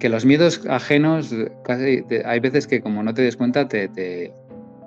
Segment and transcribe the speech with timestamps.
[0.00, 4.32] que los miedos ajenos, casi, hay veces que como no te des cuenta, te, te,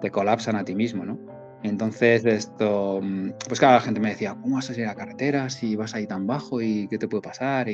[0.01, 1.19] te colapsan a ti mismo, ¿no?
[1.61, 4.95] Entonces, esto, mm, pues claro, la gente me decía, ¿cómo vas a salir a la
[4.95, 7.67] carretera si vas ahí tan bajo y qué te puede pasar?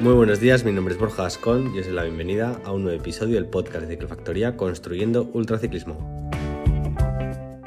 [0.00, 2.84] Muy buenos días, mi nombre es Borja Ascón y os doy la bienvenida a un
[2.84, 6.13] nuevo episodio del podcast de Ciclofactoría Construyendo Ultraciclismo.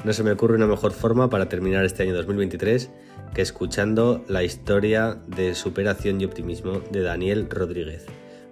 [0.08, 2.90] No se me ocurre una mejor forma para terminar este año 2023
[3.36, 8.06] que escuchando la historia de superación y optimismo de Daniel Rodríguez.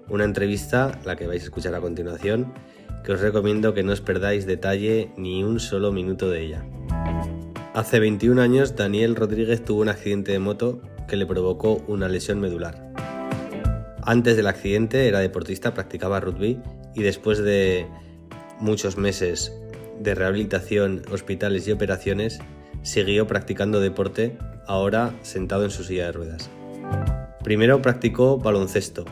[0.09, 2.53] Una entrevista, la que vais a escuchar a continuación,
[3.05, 6.65] que os recomiendo que no os perdáis detalle ni un solo minuto de ella.
[7.73, 12.41] Hace 21 años Daniel Rodríguez tuvo un accidente de moto que le provocó una lesión
[12.41, 12.91] medular.
[14.01, 16.59] Antes del accidente era deportista, practicaba rugby
[16.95, 17.87] y después de
[18.59, 19.53] muchos meses
[19.99, 22.39] de rehabilitación, hospitales y operaciones,
[22.81, 24.37] siguió practicando deporte,
[24.67, 26.49] ahora sentado en su silla de ruedas.
[27.43, 29.05] Primero practicó baloncesto,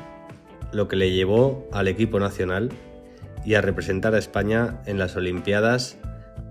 [0.71, 2.71] lo que le llevó al equipo nacional
[3.45, 5.97] y a representar a España en las Olimpiadas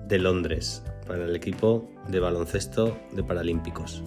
[0.06, 4.02] de Londres para el equipo de baloncesto de Paralímpicos.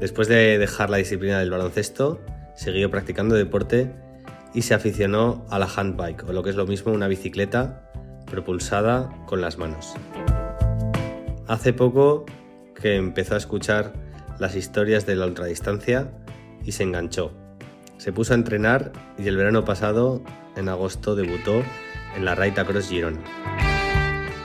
[0.00, 2.20] Después de dejar la disciplina del baloncesto,
[2.54, 3.92] siguió practicando deporte
[4.54, 7.87] y se aficionó a la handbike, o lo que es lo mismo una bicicleta
[8.30, 9.94] propulsada con las manos.
[11.46, 12.26] Hace poco
[12.74, 13.92] que empezó a escuchar
[14.38, 16.12] las historias de la ultradistancia
[16.64, 17.32] y se enganchó.
[17.96, 20.22] Se puso a entrenar y el verano pasado,
[20.56, 21.62] en agosto, debutó
[22.16, 23.18] en la Raita Cross Girona.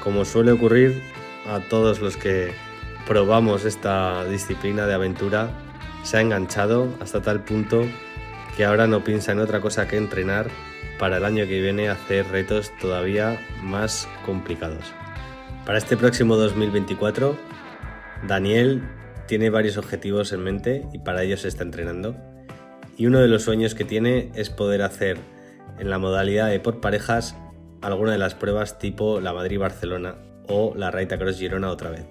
[0.03, 1.01] Como suele ocurrir
[1.47, 2.51] a todos los que
[3.05, 5.49] probamos esta disciplina de aventura,
[6.03, 7.85] se ha enganchado hasta tal punto
[8.55, 10.47] que ahora no piensa en otra cosa que entrenar
[10.99, 14.93] para el año que viene hacer retos todavía más complicados.
[15.65, 17.37] Para este próximo 2024,
[18.27, 18.83] Daniel
[19.27, 22.15] tiene varios objetivos en mente y para ello se está entrenando.
[22.97, 25.17] Y uno de los sueños que tiene es poder hacer
[25.79, 27.35] en la modalidad de por parejas
[27.81, 30.15] alguna de las pruebas tipo la Madrid-Barcelona
[30.47, 32.05] o la Raita Cross Girona otra vez.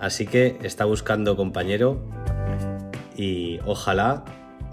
[0.00, 2.04] Así que está buscando compañero
[3.16, 4.24] y ojalá,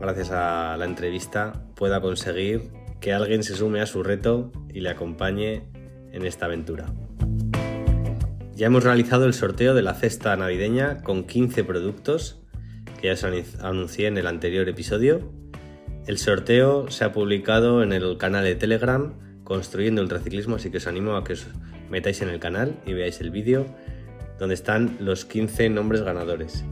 [0.01, 4.89] gracias a la entrevista, pueda conseguir que alguien se sume a su reto y le
[4.89, 5.63] acompañe
[6.11, 6.87] en esta aventura.
[8.55, 12.41] Ya hemos realizado el sorteo de la cesta navideña con 15 productos
[12.99, 13.23] que ya os
[13.61, 15.31] anuncié en el anterior episodio.
[16.05, 19.13] El sorteo se ha publicado en el canal de Telegram
[19.43, 21.47] Construyendo Ultraciclismo, así que os animo a que os
[21.89, 23.65] metáis en el canal y veáis el vídeo
[24.39, 26.63] donde están los 15 nombres ganadores.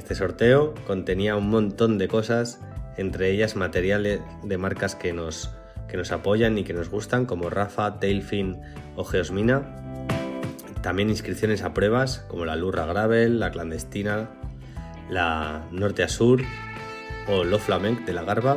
[0.00, 2.58] Este sorteo contenía un montón de cosas,
[2.96, 5.50] entre ellas materiales de marcas que nos,
[5.88, 8.62] que nos apoyan y que nos gustan, como Rafa, Tailfin
[8.96, 9.60] o Geosmina.
[10.80, 14.30] También inscripciones a pruebas como la Lurra Gravel, la Clandestina,
[15.10, 16.40] la Norte a Sur
[17.28, 18.56] o Lo Flamenc de la Garba.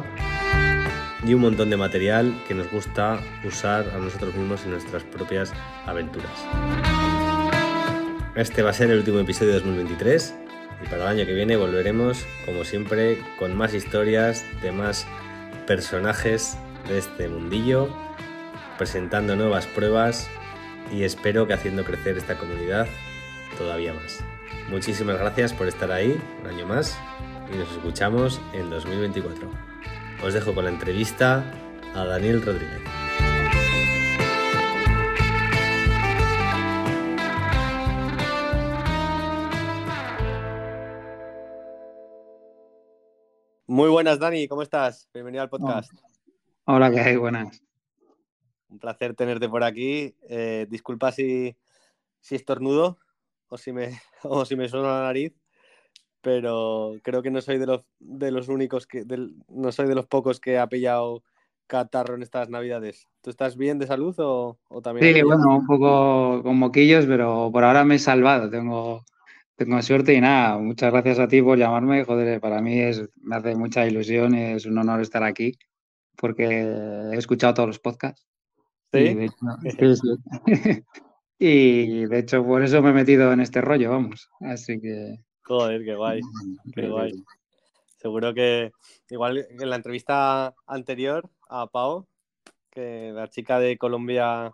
[1.28, 5.52] Y un montón de material que nos gusta usar a nosotros mismos en nuestras propias
[5.86, 6.32] aventuras.
[8.34, 10.36] Este va a ser el último episodio de 2023
[10.84, 15.06] y para el año que viene volveremos, como siempre, con más historias de más
[15.66, 16.58] personajes
[16.88, 17.90] de este mundillo,
[18.78, 20.30] presentando nuevas pruebas
[20.92, 22.88] y espero que haciendo crecer esta comunidad
[23.58, 24.24] todavía más.
[24.70, 26.98] Muchísimas gracias por estar ahí un año más
[27.54, 29.50] y nos escuchamos en 2024.
[30.24, 31.44] Os dejo con la entrevista
[31.96, 33.03] a Daniel Rodríguez.
[43.66, 45.08] Muy buenas, Dani, ¿cómo estás?
[45.14, 45.90] Bienvenido al podcast.
[46.66, 47.16] Hola, ¿qué hay?
[47.16, 47.64] Buenas.
[48.68, 50.14] Un placer tenerte por aquí.
[50.28, 51.56] Eh, disculpa si,
[52.20, 52.98] si estornudo
[53.48, 55.34] o si, me, o si me suena la nariz,
[56.20, 59.06] pero creo que no soy de los, de los únicos que,
[59.48, 61.24] no soy de los pocos que ha pillado
[61.66, 63.08] catarro en estas navidades.
[63.22, 65.16] ¿Tú estás bien de salud o, también?
[65.16, 68.50] Sí, bueno, un poco con moquillos, pero por ahora me he salvado.
[68.50, 69.06] Tengo,
[69.66, 72.04] tengo suerte y nada, muchas gracias a ti por llamarme.
[72.04, 75.58] Joder, para mí es, me hace mucha ilusión, es un honor estar aquí
[76.16, 78.26] porque he escuchado todos los podcasts
[81.40, 84.30] Y de, hecho, por eso me he metido en este rollo, vamos.
[84.40, 85.18] Así que.
[85.44, 86.22] Joder, qué guay.
[86.74, 87.12] Qué guay.
[87.98, 88.72] Seguro que,
[89.10, 92.08] igual en la entrevista anterior a Pau,
[92.70, 94.54] que la chica de Colombia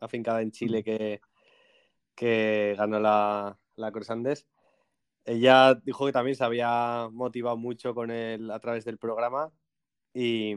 [0.00, 1.20] afincada en Chile que,
[2.14, 4.46] que ganó la, la Andes,
[5.24, 9.52] ella dijo que también se había motivado mucho con él a través del programa
[10.12, 10.54] y,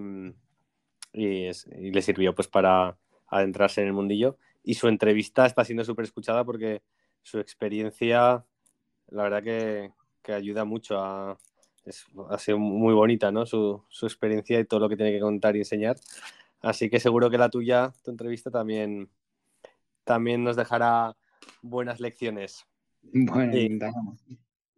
[1.13, 1.51] y,
[1.91, 2.97] le sirvió pues para,
[3.27, 4.37] adentrarse en el mundillo.
[4.63, 6.81] Y su entrevista está siendo súper escuchada porque
[7.21, 8.45] su experiencia,
[9.07, 9.91] la verdad que,
[10.31, 11.37] ayuda mucho a...
[12.29, 13.45] ha sido muy bonita, ¿no?
[13.45, 15.97] Su, su, experiencia y todo lo que tiene que contar y enseñar.
[16.61, 19.09] Así que seguro que la tuya, tu entrevista, también,
[20.03, 21.15] también nos dejará
[21.61, 22.65] buenas lecciones.
[23.13, 23.53] Bueno,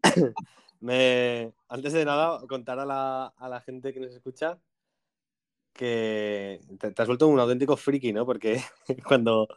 [0.79, 4.59] me, antes de nada, contar a la, a la gente que nos escucha
[5.77, 8.25] que te, has vuelto un auténtico friki, ¿no?
[8.25, 8.59] Porque
[9.07, 9.47] cuando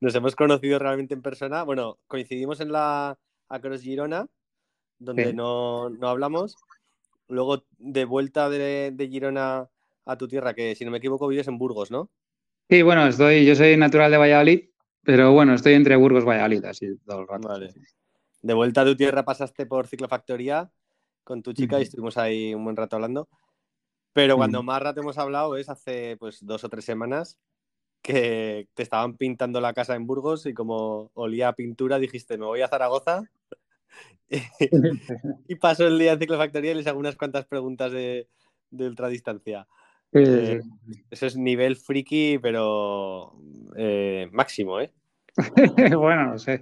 [0.00, 3.18] nos hemos conocido realmente en persona, bueno, coincidimos en la
[3.48, 4.26] Across Girona,
[4.98, 6.56] donde no, hablamos.
[7.28, 9.68] Luego, de vuelta de, Girona
[10.06, 12.10] a tu tierra, que si no me equivoco vives en Burgos, ¿no?
[12.70, 14.60] Sí, bueno, estoy, yo soy natural de Valladolid,
[15.02, 17.48] pero bueno, estoy entre Burgos y Valladolid, así todo el rato.
[17.48, 17.74] Vale.
[18.44, 20.70] De vuelta a tu tierra pasaste por Ciclofactoría
[21.24, 23.26] con tu chica y estuvimos ahí un buen rato hablando.
[24.12, 27.38] Pero cuando más rato hemos hablado es hace pues dos o tres semanas
[28.02, 32.44] que te estaban pintando la casa en Burgos y como olía a pintura dijiste, me
[32.44, 33.22] voy a Zaragoza
[35.48, 38.28] y paso el día en ciclofactoría y les hago unas cuantas preguntas de,
[38.70, 39.66] de ultradistancia.
[40.12, 40.60] Eh,
[41.10, 43.38] eso es nivel friki, pero
[43.74, 44.92] eh, máximo, ¿eh?
[45.96, 46.60] bueno, no sé.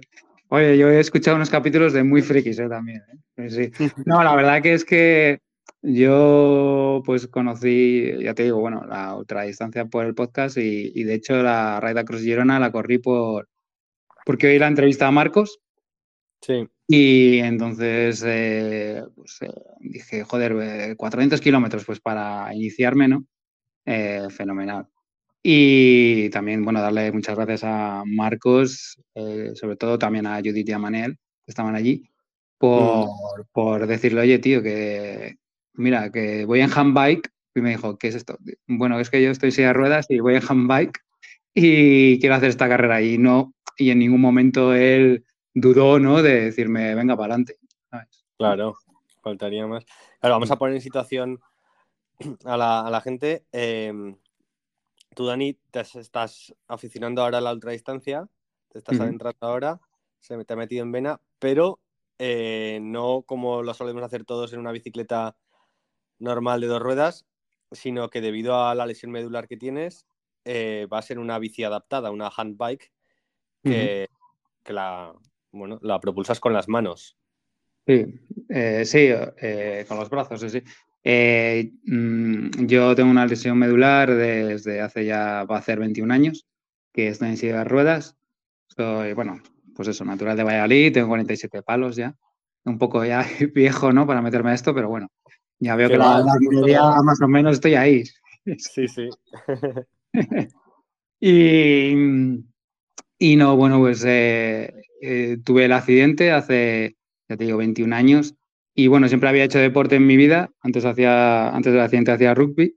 [0.53, 2.69] Oye, yo he escuchado unos capítulos de muy frikis ¿eh?
[2.69, 3.01] también.
[3.37, 3.71] ¿eh?
[4.05, 5.39] No, la verdad que es que
[5.81, 11.41] yo pues conocí, ya te digo, bueno, la ultradistancia por el podcast y, de hecho
[11.41, 13.49] la Raida Cross Girona la corrí por
[14.27, 15.59] porque oí la entrevista a Marcos.
[16.39, 16.67] Sí.
[16.87, 23.25] Y entonces eh, pues, eh, dije, joder, 400 kilómetros pues para iniciarme, ¿no?
[24.29, 24.87] Fenomenal.
[25.45, 28.97] Y también, bueno, darle muchas gracias a Marcos,
[29.55, 32.09] sobre todo también a Judith y a Manel, que estaban allí,
[32.57, 33.43] por, mm.
[33.51, 35.35] por decirle, oye, tío, que,
[35.73, 38.37] mira, que voy en handbike y me dijo, ¿qué es esto?
[38.67, 40.99] Bueno, es que yo estoy silla de ruedas y voy en handbike
[41.53, 46.21] y quiero hacer esta carrera y no, y en ningún momento él dudó, ¿no?
[46.21, 47.57] De decirme, venga para adelante.
[48.37, 48.75] Claro,
[49.21, 49.85] faltaría más.
[50.19, 51.39] Claro, vamos a poner en situación
[52.45, 53.45] a la, gente.
[53.51, 54.15] Em,
[55.13, 58.27] tú, Dani, te estás aficionando ahora a la ultradistancia,
[58.69, 59.79] te estás adentrando ahora,
[60.19, 61.79] se te ha metido en vena, pero
[62.19, 65.35] eh, no como lo solemos hacer todos en una bicicleta
[66.19, 67.25] normal de dos ruedas,
[67.71, 70.07] sino que debido a la lesión medular que tienes,
[70.45, 72.91] eh, va a ser una bici adaptada, una handbike,
[73.63, 74.09] que,
[74.63, 75.13] que la,
[75.51, 77.17] bueno, la propulsas con las manos.
[77.85, 78.05] Sí,
[78.49, 79.09] eh, sí,
[79.87, 80.61] con los brazos, sí.
[81.05, 86.47] Mm, yo tengo una lesión medular desde hace ya, va a ser 21 años,
[86.93, 88.17] que estoy en silla de ruedas.
[88.67, 89.41] Soy, bueno,
[89.75, 92.15] pues eso, natural de Valladolid, tengo 47 palos ya.
[92.65, 94.07] Un poco ya viejo, ¿no?
[94.07, 95.09] Para meterme a esto, pero bueno,
[95.59, 98.03] ya veo que la, la más o menos estoy ahí.
[98.57, 99.09] Sí, sí.
[101.19, 101.93] y,
[103.17, 106.97] y, no, bueno, pues eh, eh, tuve el accidente hace,
[107.29, 108.35] ya te digo, 21 años.
[108.75, 110.49] Y bueno, siempre había hecho deporte en mi vida.
[110.61, 112.75] Antes, hacía, antes del accidente hacía rugby.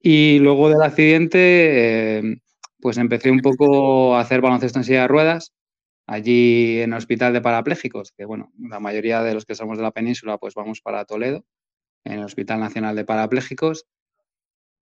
[0.00, 2.36] Y luego del accidente, eh,
[2.80, 5.52] pues empecé un poco a hacer baloncesto en silla de ruedas
[6.06, 9.82] allí en el hospital de parapléjicos, que bueno, la mayoría de los que somos de
[9.82, 11.44] la península pues vamos para Toledo
[12.04, 13.86] en el Hospital Nacional de Parapléjicos.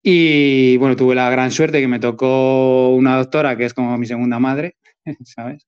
[0.03, 4.07] Y bueno, tuve la gran suerte que me tocó una doctora que es como mi
[4.07, 4.77] segunda madre,
[5.25, 5.67] ¿sabes?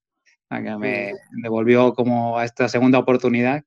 [0.48, 3.64] La que me devolvió como a esta segunda oportunidad.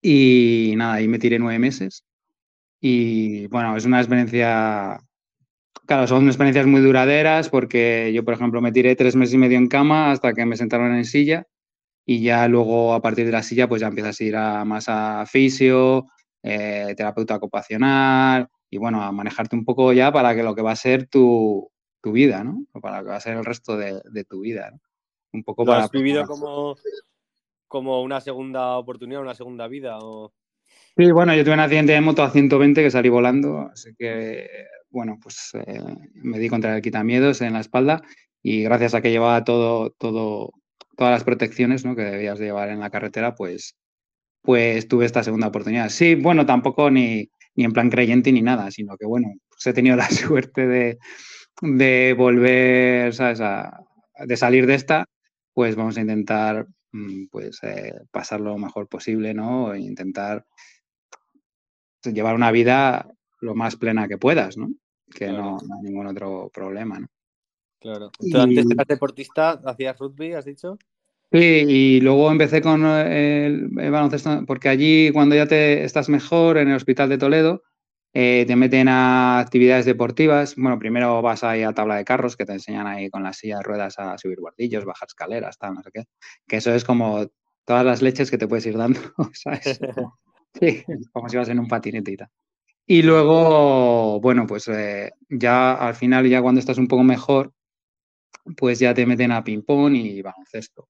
[0.00, 2.04] Y nada, ahí me tiré nueve meses.
[2.80, 5.00] Y bueno, es una experiencia,
[5.86, 9.58] claro, son experiencias muy duraderas porque yo, por ejemplo, me tiré tres meses y medio
[9.58, 11.46] en cama hasta que me sentaron en silla
[12.06, 14.86] y ya luego a partir de la silla pues ya empiezas a ir a, más
[14.88, 16.06] a fisio,
[16.42, 20.72] eh, terapeuta ocupacional y bueno, a manejarte un poco ya para que lo que va
[20.72, 21.70] a ser tu,
[22.04, 22.64] vida, ¿no?
[22.80, 24.80] Para lo que va a ser el resto de, tu vida, ¿no?
[25.34, 26.76] Un poco ¿Lo has vivido como,
[27.68, 29.98] como una segunda oportunidad, una segunda vida?
[30.00, 30.32] O...
[30.96, 34.48] Sí, bueno, yo tuve un accidente de moto a 120 que salí volando, así que,
[34.90, 35.80] bueno, pues eh,
[36.14, 38.02] me di contra el quitamiedos en la espalda
[38.42, 40.52] y gracias a que llevaba todo, todo,
[40.96, 41.94] todas las protecciones ¿no?
[41.94, 43.76] que debías llevar en la carretera, pues
[44.42, 45.90] pues tuve esta segunda oportunidad.
[45.90, 49.72] Sí, bueno, tampoco ni, ni en plan creyente ni nada, sino que bueno, pues he
[49.72, 50.98] tenido la suerte de,
[51.60, 55.06] de volver, de salir de esta,
[55.52, 56.66] pues vamos a intentar
[57.30, 59.74] pues eh, pasar lo mejor posible, ¿no?
[59.74, 60.46] E intentar
[62.02, 64.70] llevar una vida lo más plena que puedas, ¿no?
[65.14, 67.08] Que no, hay ningún otro problema, ¿no?
[67.80, 68.10] Claro.
[68.18, 70.78] ¿Tú antes eras deportista, hacías rugby, has dicho?
[71.30, 76.68] Sí, y luego empecé con el, baloncesto, porque allí cuando ya te estás mejor en
[76.68, 77.62] el hospital de Toledo,
[78.12, 80.56] eh, te meten a actividades deportivas.
[80.56, 83.58] Bueno, primero vas ahí a tabla de carros que te enseñan ahí con las sillas
[83.58, 86.04] de ruedas a subir guardillos, bajar escaleras, tal, no sé qué.
[86.46, 87.26] Que eso es como
[87.64, 89.00] todas las leches que te puedes ir dando,
[89.32, 89.78] ¿sabes?
[90.58, 92.28] Sí, como si vas en un patinete y tal.
[92.86, 97.52] Y luego, bueno, pues eh, ya al final, ya cuando estás un poco mejor,
[98.56, 100.88] pues ya te meten a ping-pong y baloncesto.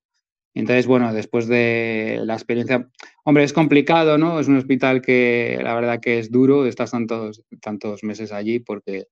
[0.55, 2.89] Entonces, bueno, después de la experiencia,
[3.25, 4.41] hombre, es complicado, ¿no?
[4.41, 9.07] Es un hospital que la verdad que es duro, estás tantos, tantos meses allí porque,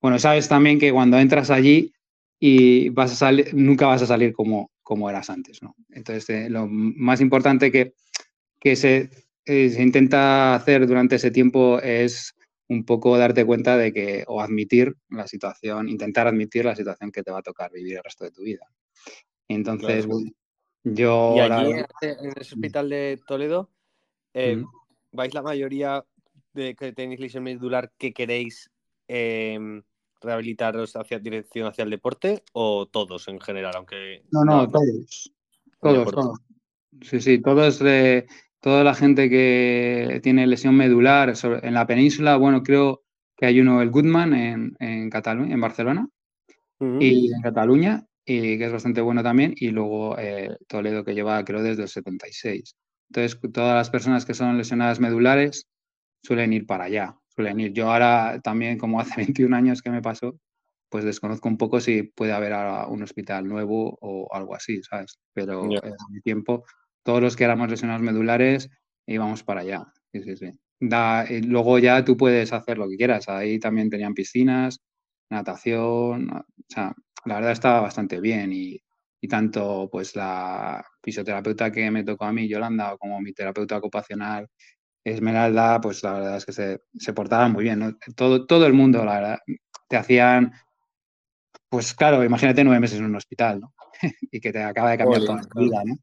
[0.00, 1.92] bueno, sabes también que cuando entras allí
[2.38, 5.74] y vas a salir, nunca vas a salir como, como eras antes, ¿no?
[5.90, 7.94] Entonces, eh, lo más importante que,
[8.60, 9.10] que se,
[9.44, 12.34] eh, se intenta hacer durante ese tiempo es
[12.68, 17.22] un poco darte cuenta de que, o admitir la situación, intentar admitir la situación que
[17.22, 18.66] te va a tocar vivir el resto de tu vida.
[19.48, 20.06] Entonces,
[20.86, 21.34] yo...
[21.36, 23.70] Y allí, en el hospital de Toledo,
[24.34, 24.62] eh,
[25.12, 26.04] ¿vais la mayoría
[26.54, 28.70] de que tenéis lesión medular que queréis
[29.08, 29.82] em,
[30.20, 33.72] rehabilitaros hacia dirección hacia el deporte o todos en general?
[33.76, 35.32] aunque No, no, todos.
[35.80, 36.38] Todos, todos.
[37.02, 38.26] Sí, sí, todos de
[38.60, 43.02] toda la gente que tiene lesión medular en la península, bueno, creo
[43.36, 46.08] que hay uno, el Goodman, en, en Cataluña, en Barcelona,
[46.80, 51.44] y en Cataluña, y que es bastante bueno también, y luego eh, Toledo, que lleva,
[51.44, 52.76] creo, desde el 76.
[53.08, 55.68] Entonces, todas las personas que son lesionadas medulares
[56.22, 57.72] suelen ir para allá, suelen ir.
[57.72, 59.14] Yo ahora también, como hace
[59.46, 60.38] 21 años que me pasó,
[60.90, 65.18] pues desconozco un poco si puede haber ahora un hospital nuevo o algo así, ¿sabes?
[65.32, 66.64] Pero en mi tiempo
[67.06, 68.68] todos los que éramos lesionados medulares
[69.06, 69.84] íbamos para allá.
[70.12, 70.52] Sí, sí, sí.
[71.46, 73.28] luego ya tú puedes hacer lo que quieras.
[73.28, 74.80] Ahí también tenían piscinas,
[75.30, 76.30] natación.
[76.30, 78.80] O sea, la verdad estaba bastante bien y,
[79.28, 84.46] tanto pues la fisioterapeuta que me tocó a mí, Yolanda, como mi terapeuta ocupacional,
[85.02, 87.98] Esmeralda, pues la verdad es que se, se portaban muy bien.
[88.14, 89.38] Todo, todo el mundo, la verdad,
[89.88, 90.52] te hacían,
[91.68, 93.74] pues claro, imagínate nueve meses en un hospital, ¿no?
[94.30, 95.96] y que te acaba de cambiar toda la vida, ¿no?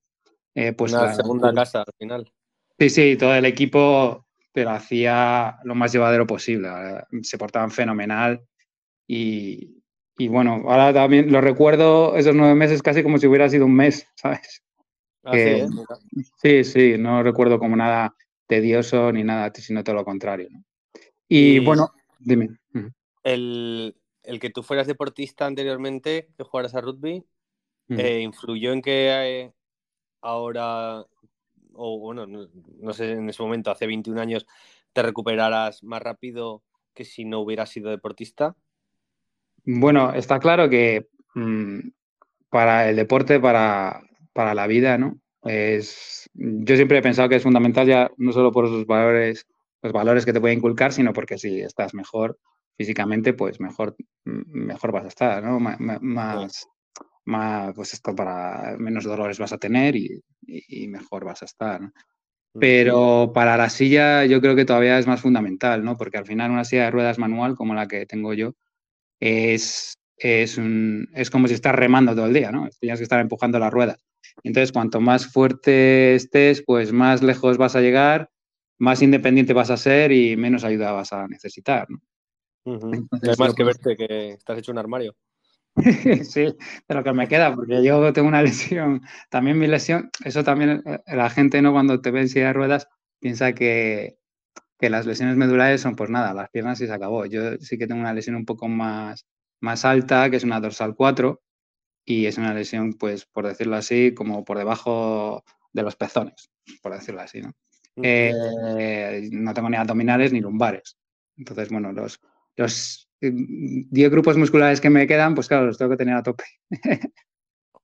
[0.53, 2.30] Eh, pues Una segunda casa al final.
[2.77, 6.70] Sí, sí, todo el equipo pero hacía lo más llevadero posible.
[7.24, 8.42] Se portaban fenomenal
[10.17, 13.75] y, bueno, ahora también lo recuerdo esos nueve meses casi como si hubiera sido un
[13.75, 14.63] mes, ¿sabes?
[15.24, 15.67] Ah, ¿eh?
[16.41, 18.15] sí, sí, no recuerdo como nada
[18.48, 20.50] tedioso ni nada, sino todo lo contrario.
[21.29, 22.58] Y, bueno, dime.
[23.24, 23.96] El,
[24.41, 27.24] que tú fueras deportista anteriormente, que jugaras a rugby,
[27.89, 29.53] eh, ¿influyó en que
[30.22, 31.05] ahora,
[31.74, 34.46] o bueno, no, sé, en ese momento, hace 21 años,
[34.91, 38.55] te recuperarás más rápido que si no hubieras sido deportista?
[39.65, 41.79] Bueno, está claro que mm,
[42.50, 44.01] para el deporte, para,
[44.36, 45.17] la vida, ¿no?
[45.43, 49.48] Es, yo siempre he pensado que es fundamental ya no solo por sus valores,
[49.82, 52.38] los valores que te puede inculcar, sino porque si estás mejor
[52.77, 55.60] físicamente, pues mejor, mejor vas a estar, ¿no?
[55.60, 56.67] más,
[57.25, 60.24] más, pues esto para menos dolores vas a tener y,
[60.88, 61.82] mejor vas a estar.
[62.60, 65.98] Pero para la silla yo creo que todavía es más fundamental, ¿no?
[65.98, 68.53] Porque al final una silla de ruedas manual como la que tengo yo
[69.20, 72.67] es, es, un, es como si estás remando todo el día, ¿no?
[72.79, 74.03] Tienes que estar empujando las ruedas.
[74.43, 78.29] Entonces, cuanto más fuerte estés, pues más lejos vas a llegar,
[78.79, 82.00] más independiente vas a ser y menos ayuda vas a necesitar, ¿no?
[83.38, 85.15] más que verte que estás hecho un armario.
[86.24, 89.01] sí, de lo que me queda, porque yo tengo una lesión.
[89.29, 92.53] También mi lesión, eso también eh, la gente no cuando te ve en silla de
[92.53, 92.88] ruedas
[93.20, 94.17] piensa que,
[94.80, 97.25] las lesiones medulares son pues nada, las piernas y se acabó.
[97.25, 99.25] Yo sí que tengo una lesión un poco más,
[99.62, 101.42] más alta, que es una dorsal 4,
[102.06, 106.51] y es una lesión, pues por decirlo así, como por debajo de los pezones,
[106.82, 107.53] por decirlo así, ¿no?
[108.01, 110.98] Eh, no tengo ni abdominales ni lumbares.
[111.38, 112.20] Entonces, bueno, los,
[112.56, 116.44] los 10 grupos musculares que me quedan, pues claro, los tengo que tener a tope.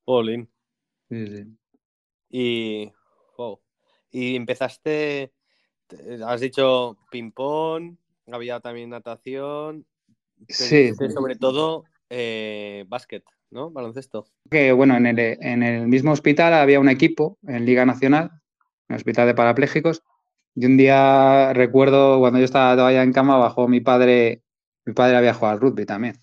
[0.04, 0.48] All
[2.28, 2.92] Y,
[4.10, 5.32] y empezaste,
[6.26, 7.96] has dicho ping-pong,
[8.30, 9.86] había también natación.
[10.48, 10.92] Sí.
[10.94, 13.70] Sobre todo eh, básquet, ¿no?
[13.70, 14.26] Baloncesto.
[14.50, 18.30] Que bueno, en el, en el mismo hospital había un equipo en Liga Nacional,
[18.88, 20.02] en el hospital de parapléjicos.
[20.54, 24.42] Y un día recuerdo cuando yo estaba todavía en cama, bajó mi padre
[24.84, 26.18] mi padre había jugado al rugby también,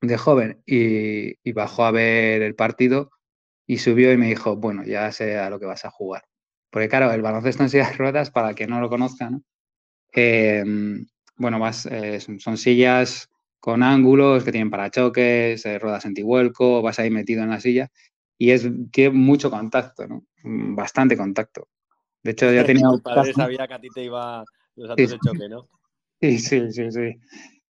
[0.00, 3.10] de joven, y, bajó a ver el partido
[3.66, 6.24] y subió y me dijo, bueno, ya sé a lo que vas a jugar.
[6.70, 9.44] Porque claro, el baloncesto en sillas de ruedas, para que no lo conozcan,
[10.12, 11.06] em,
[11.36, 11.60] bueno,
[11.90, 17.50] eh, son sillas con ángulos que tienen parachoques, eh, ruedas antivuelco, vas ahí metido en
[17.50, 17.90] la silla
[18.38, 20.24] y es tiene mucho contacto, ¿no?
[20.44, 21.68] Mm, bastante contacto.
[22.22, 22.88] De hecho, ya tenía...
[22.88, 24.44] Tu padre sabía que a ti te iba
[24.76, 25.68] los de choque, ¿no?
[26.20, 27.14] Sí, sí, sí, sí.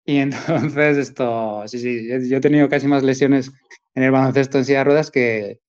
[0.05, 3.53] Y entonces esto, sí, sí, yo he tenido casi más lesiones
[3.95, 5.61] en el baloncesto en silla de ruedas que,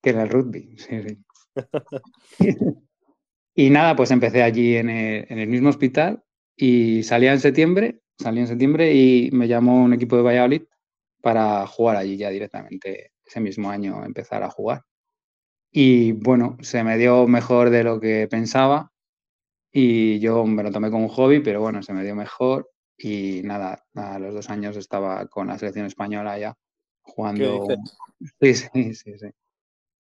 [0.00, 0.76] que en el rugby.
[0.78, 1.18] Sí, sí.
[3.54, 6.22] Y nada, pues empecé allí en el, en el, mismo hospital
[6.56, 10.62] y salía en septiembre, salí en septiembre y me llamó un equipo de Valladolid
[11.20, 14.82] para jugar allí ya directamente ese mismo año, empezar a jugar.
[15.72, 18.92] Y bueno, se me dio mejor de lo que pensaba
[19.72, 23.42] y yo me lo tomé como un hobby, pero bueno, se me dio mejor y
[23.44, 26.56] nada, a los dos años estaba con la selección española ya
[27.02, 27.66] jugando.
[28.40, 29.28] Sí, sí, sí, sí.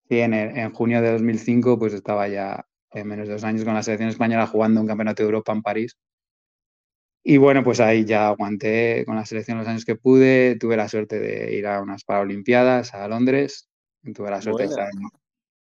[0.10, 3.76] Sí, en, en, junio de 2005 pues estaba ya en menos de dos años con
[3.76, 5.98] la selección española jugando un campeonato de Europa en París.
[7.24, 10.56] Y bueno, pues ahí ya aguanté con la selección los años que pude.
[10.56, 13.70] Tuve la suerte de ir a unas Paralimpiadas a Londres.
[14.16, 14.84] Tuve la suerte Buena.
[14.84, 15.10] de estar en,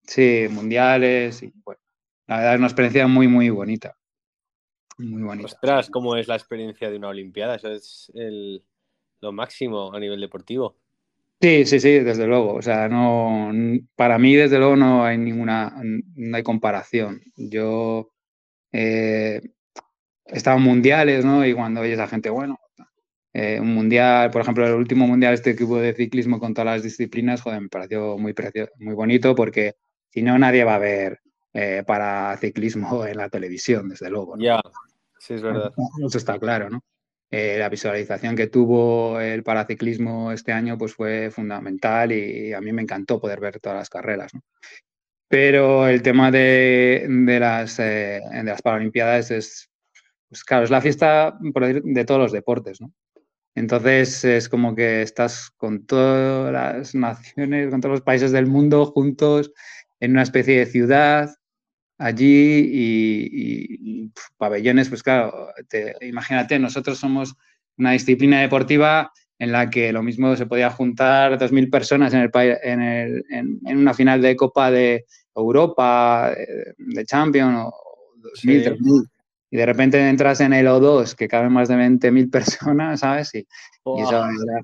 [0.04, 1.44] sí, mundiales.
[1.44, 1.82] Y bueno,
[2.28, 3.98] la verdad es una experiencia muy, muy bonita.
[4.98, 5.48] Muy bonita.
[5.48, 7.56] Ostras, ¿cómo es la experiencia de una Olimpiada?
[7.56, 8.64] Eso es el,
[9.20, 10.78] lo máximo a nivel deportivo.
[11.40, 12.56] Sí, sí, sí, desde luego.
[12.56, 13.52] O sea, no,
[13.96, 17.22] para mí, desde luego, no hay ninguna, no hay comparación.
[17.36, 18.12] Yo
[18.72, 19.42] eh,
[20.26, 21.46] he estado en mundiales, ¿no?
[21.46, 22.60] Y cuando oyes a gente, bueno,
[23.34, 26.84] eh, un mundial, por ejemplo, el último mundial, este equipo de ciclismo con todas las
[26.84, 29.76] disciplinas, joder, me pareció muy, precio, muy bonito porque
[30.10, 31.20] si no, nadie va a ver
[31.54, 34.36] eh, para ciclismo en la televisión, desde luego.
[34.38, 34.44] ¿no?
[34.44, 34.60] Ya,
[35.20, 35.72] sí, es verdad.
[36.04, 36.84] Eso está claro, ¿no?
[37.30, 42.72] Eh, la visualización que tuvo el paraciclismo este año pues fue fundamental y a mí
[42.72, 44.32] me encantó poder ver todas las carreras.
[45.28, 49.70] Pero el tema de, de las, eh, de las Paralimpiadas es,
[50.30, 52.80] pues claro, es la fiesta de todos los deportes.
[53.56, 58.86] Entonces es como que estás con todas las naciones, con todos los países del mundo
[58.86, 59.52] juntos
[60.00, 61.30] en una especie de ciudad
[61.98, 67.36] allí y, pabellones, pues claro, te, imagínate, nosotros somos
[67.78, 72.32] una disciplina deportiva en la que lo mismo se podía juntar 2.000 personas en, el,
[72.64, 77.72] en, el, en, en, una final de Copa de Europa, de, de Champions, o
[78.22, 78.50] 2.000, sí.
[78.50, 79.10] 3.000.
[79.50, 83.34] Y de repente entras en el O2, que caben más de 20.000 personas, ¿sabes?
[83.36, 83.48] Y,
[83.84, 84.00] wow.
[84.00, 84.62] y eso era...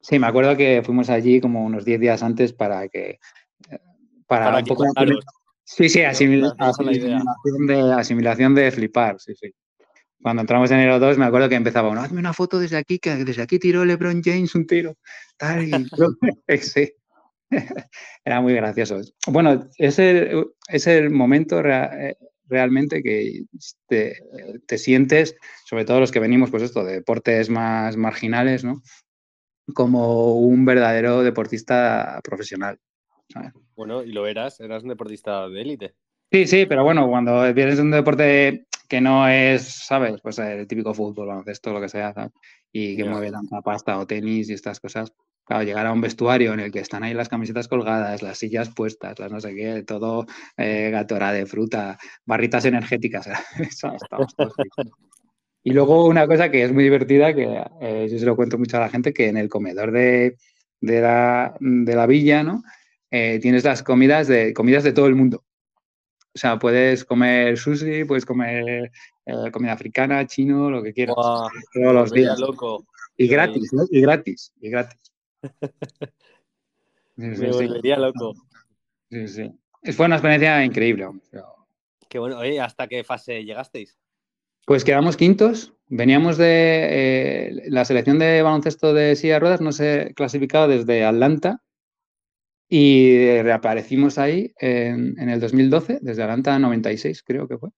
[0.00, 3.18] Sí, me acuerdo que fuimos allí como unos 10 días antes para que...
[4.26, 4.84] Para, para un poco...
[5.70, 9.52] Sí, sí, asimil asimilación, de, asimilación de flipar, sí, sí.
[10.20, 12.98] Cuando entramos en el 2 me acuerdo que empezaba uno, hazme una foto desde aquí,
[12.98, 14.96] que desde aquí tiró LeBron James un tiro.
[15.36, 15.70] Tal, y...
[16.62, 16.90] sí.
[18.24, 19.00] Era muy gracioso.
[19.26, 22.14] Bueno, es el, es el momento rea,
[22.46, 23.44] realmente que
[23.86, 24.16] te,
[24.66, 28.82] te, sientes, sobre todo los que venimos, pues esto, de deportes más marginales, ¿no?
[29.74, 32.78] Como un verdadero deportista profesional.
[33.28, 33.52] ¿sabes?
[33.78, 35.94] Bueno, y lo eras, eras un deportista de élite.
[36.32, 40.20] Sí, sí, pero bueno, cuando vienes de un deporte que no es, ¿sabes?
[40.20, 42.32] Pues el típico fútbol, baloncesto, lo que sea, ¿sabes?
[42.72, 43.10] Y que yeah.
[43.12, 45.12] mueve tanta pasta o tenis y estas cosas.
[45.44, 48.68] Claro, llegar a un vestuario en el que están ahí las camisetas colgadas, las sillas
[48.68, 53.28] puestas, las no sé qué, todo eh, gatora de fruta, barritas energéticas.
[55.64, 58.78] Y luego una cosa que es muy divertida, que eh, yo se lo cuento mucho
[58.78, 60.36] a la gente, que en el comedor de,
[60.80, 62.62] de, la, de la villa, ¿no?
[63.10, 65.44] Eh, tienes las comidas de, comidas de todo el mundo.
[66.34, 68.92] O sea, puedes comer sushi, puedes comer
[69.26, 71.16] eh, comida africana, chino, lo que quieras.
[71.16, 72.38] Wow, todos los días.
[72.38, 72.86] Loco.
[73.16, 73.84] Y gratis, ¿no?
[73.90, 75.12] Y gratis, y gratis.
[77.18, 78.00] Sí, sí, Me volvería sí.
[78.00, 78.34] loco.
[79.10, 79.92] Sí, sí.
[79.92, 81.08] Fue una experiencia increíble.
[81.32, 81.66] Pero...
[82.08, 82.38] Qué bueno.
[82.38, 83.98] Oye, ¿hasta qué fase llegasteis?
[84.64, 85.72] Pues quedamos quintos.
[85.88, 91.04] Veníamos de eh, la selección de baloncesto de silla de ruedas, no se clasificaba desde
[91.04, 91.62] Atlanta,
[92.68, 97.70] y reaparecimos ahí en, en, el 2012, desde Atlanta 96 creo que fue.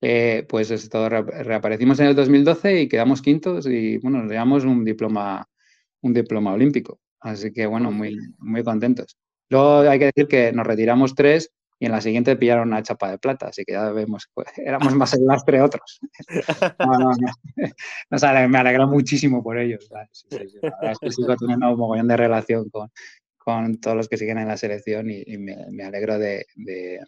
[0.00, 4.84] Eh, pues esto, reaparecimos en el 2012 y quedamos quintos y bueno, nos llevamos un
[4.84, 5.48] diploma,
[6.02, 7.00] un diploma olímpico.
[7.20, 9.16] Así que bueno, muy, muy contentos.
[9.48, 13.10] Luego hay que decir que nos retiramos tres y en la siguiente pillaron una chapa
[13.10, 16.00] de plata, así que ya vemos, pues, éramos más el lastre otros.
[16.78, 17.32] No, no, no.
[18.10, 19.88] O sea, me alegró muchísimo por ellos.
[20.12, 20.58] Sí, sí, sí.
[20.62, 22.90] La verdad es que sigo teniendo un mogollón de relación con,
[23.48, 27.00] con todos los que siguen en la selección y, y me, me, alegro de, de,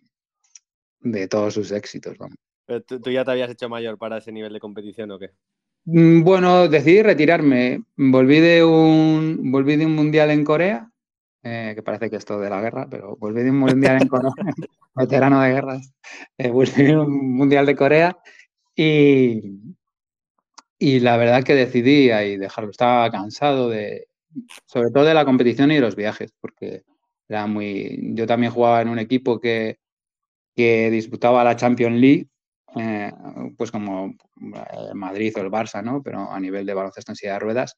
[1.01, 2.19] de, todos sus éxitos.
[2.19, 2.29] ¿no?
[2.65, 5.33] ¿Pero tú, ¿Tú, ya te habías hecho mayor para ese nivel de competición o qué?
[5.85, 7.83] Mm, bueno, decidí retirarme.
[7.95, 10.91] Volví de un, volví de un mundial en Corea,
[11.43, 14.09] eh, que parece que es todo de la guerra, pero volví de un mundial en
[14.09, 14.33] Corea,
[14.95, 15.93] veterano de guerras.
[16.39, 18.17] Eh, volví de un mundial de Corea
[18.75, 19.43] y,
[20.79, 22.71] y la verdad que decidí ahí dejarlo.
[22.71, 24.09] Estaba cansado de,
[24.67, 26.85] sobre todo de la competición y los viajes, porque
[27.29, 27.99] era muy.
[28.15, 29.79] Yo también jugaba en un equipo que,
[30.55, 32.31] que disputaba la Champions League
[32.77, 33.13] eh,
[33.57, 34.15] pues como
[34.95, 36.03] Madrid o el Barça, ¿no?
[36.03, 37.77] Pero a nivel de baloncesto en silla de ruedas.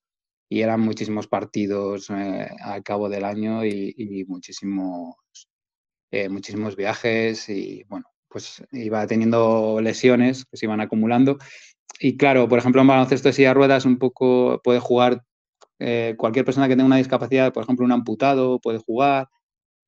[0.49, 5.15] Y eran muchísimos partidos al cabo del año y, muchísimos,
[6.29, 11.39] muchísimos viajes y bueno, pues iba teniendo lesiones que se iban acumulando.
[11.99, 15.25] Y claro, por ejemplo, en baloncesto de silla de ruedas un poco puede jugar
[15.79, 19.29] eh, cualquier persona que tenga una discapacidad, por ejemplo, un amputado puede jugar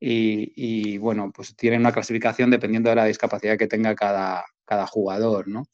[0.07, 5.49] y, bueno, pues tiene una clasificación dependiendo de la discapacidad que tenga cada, cada jugador,
[5.49, 5.65] ¿no?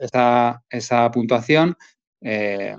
[0.00, 1.76] esa, esa, puntuación
[2.20, 2.74] eh,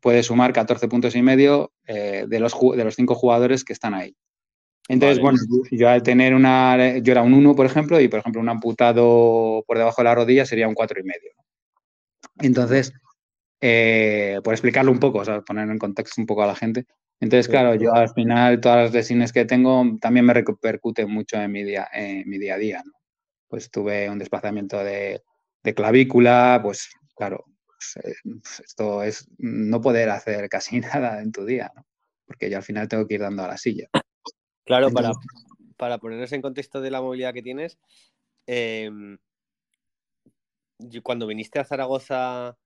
[0.00, 3.94] puede sumar 14 puntos y medio eh, de, los, de los cinco jugadores que están
[3.94, 4.14] ahí.
[4.88, 5.38] Entonces, bueno,
[5.70, 9.64] yo al tener una, yo era un 1, por ejemplo, y por ejemplo un amputado
[9.66, 11.30] por debajo de la rodilla sería un 4 y medio.
[12.40, 12.92] Entonces,
[13.64, 16.84] eh, por explicarlo un poco, o sea, poner en contexto un poco a la gente.
[17.20, 21.52] Entonces, claro, yo al final todas las lesiones que tengo también me repercuten mucho en
[21.52, 22.92] mi día, en mi día a día, ¿no?
[23.46, 25.22] Pues tuve un desplazamiento de,
[25.76, 28.14] clavícula, pues claro, pues, eh,
[28.64, 31.86] esto es no poder hacer casi nada en tu día, ¿no?
[32.26, 33.88] Porque yo al final tengo que ir dando a la silla.
[34.64, 35.12] Claro, para,
[35.76, 37.78] para ponernos en contexto de la movilidad que tienes,
[38.44, 39.18] em,
[41.04, 42.56] cuando viniste a Zaragoza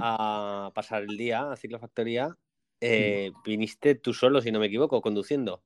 [0.00, 2.36] a pasar el día a Ciclofactoría,
[2.80, 5.62] eh, viniste tú solo, si no me equivoco, conduciendo.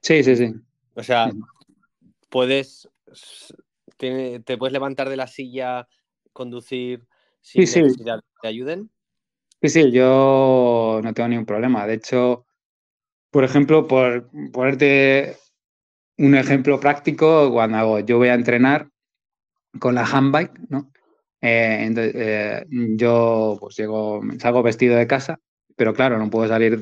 [0.00, 0.52] Sí, sí, sí.
[0.94, 1.30] O sea,
[2.28, 2.88] puedes,
[3.96, 5.88] te, puedes levantar de la silla,
[6.32, 7.06] conducir
[7.40, 8.90] sin necesidad de que te ayuden.
[9.62, 11.86] Sí, sí, yo no tengo ningún problema.
[11.86, 12.46] De hecho,
[13.30, 15.36] por ejemplo, por ponerte
[16.18, 18.90] un ejemplo práctico, cuando hago, yo voy a entrenar
[19.78, 20.90] con la handbike, ¿no?
[21.40, 25.38] Eh, entonces, eh, yo pues llego, salgo vestido de casa,
[25.76, 26.78] pero claro, no puedo salir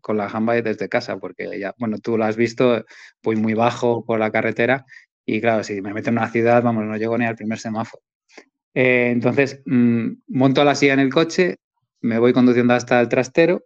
[0.00, 2.84] con la handbike desde casa porque ya, bueno, tú lo has visto,
[3.22, 4.84] voy muy bajo por la carretera
[5.24, 8.02] y claro, si me meto en una ciudad, vamos, no llego ni al primer semáforo.
[8.74, 11.56] Eh, entonces, mm, monto la silla en el coche,
[12.00, 13.64] me voy conduciendo hasta el trastero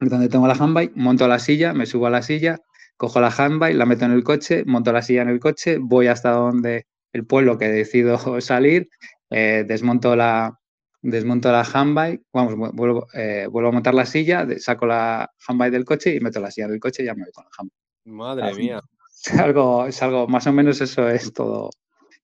[0.00, 2.58] donde tengo la handbike, monto la silla, me subo a la silla,
[2.96, 6.06] cojo la handbike, la meto en el coche, monto la silla en el coche, voy
[6.06, 8.88] hasta donde el pueblo que decido salir,
[9.30, 10.58] eh, desmonto la
[11.00, 15.84] desmonto la handbike, vamos, vuelvo, eh, vuelvo, a montar la silla, saco la handbike del
[15.84, 17.78] coche y meto la silla del coche y ya me voy con la handbike.
[18.04, 18.80] Madre mía.
[19.20, 21.70] Es algo, es algo, más o menos eso es todo.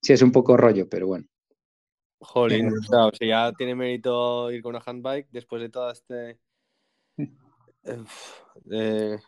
[0.01, 1.27] Sí, es un poco rollo, pero bueno.
[2.21, 6.39] Jolín, eh, o sea, ya tiene mérito ir con una handbike después de todo este
[8.71, 9.19] eh,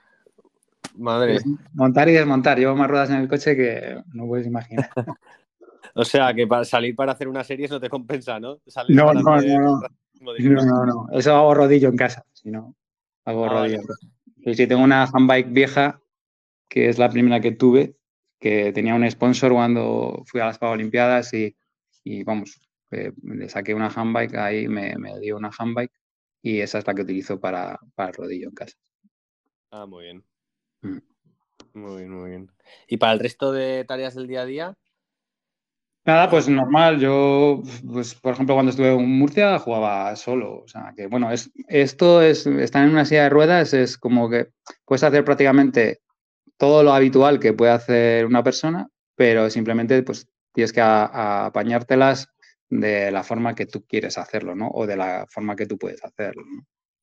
[0.96, 1.38] madre.
[1.74, 2.58] Montar y desmontar.
[2.58, 4.90] Llevo más ruedas en el coche que no puedes imaginar.
[5.96, 8.60] o sea, que para salir para hacer una serie no te compensa, ¿no?
[8.88, 9.80] no, no, no, no.
[10.20, 12.24] No, Eso hago rodillo en casa.
[12.32, 12.74] Si no,
[13.24, 13.80] hago ah, rodillo.
[14.44, 16.00] Si tengo una handbike vieja,
[16.68, 17.96] que es la primera que tuve,
[18.38, 21.56] que tenía un sponsor cuando fui a las Paralimpiadas y,
[22.04, 25.92] y vamos, eh, le saqué una handbike, ahí me, me dio una handbike
[26.42, 28.76] y esa es la que utilizo para, el rodillo en casa.
[29.70, 30.24] Ah, muy bien.
[30.82, 30.98] Mm.
[31.74, 32.52] Muy bien, muy bien.
[32.86, 34.78] ¿Y para el resto de tareas del día a día?
[36.06, 37.00] Nada, pues normal.
[37.00, 40.62] Yo, pues, por ejemplo, cuando estuve en Murcia jugaba solo.
[40.62, 44.30] O sea, que bueno, es, esto es, estar en una silla de ruedas es como
[44.30, 44.48] que
[44.84, 46.00] puedes hacer prácticamente
[46.56, 52.28] todo lo habitual que puede hacer una persona, pero simplemente pues tienes que apañártelas
[52.68, 54.68] de la forma que tú quieres hacerlo, ¿no?
[54.68, 56.44] O de la forma que tú puedes hacerlo.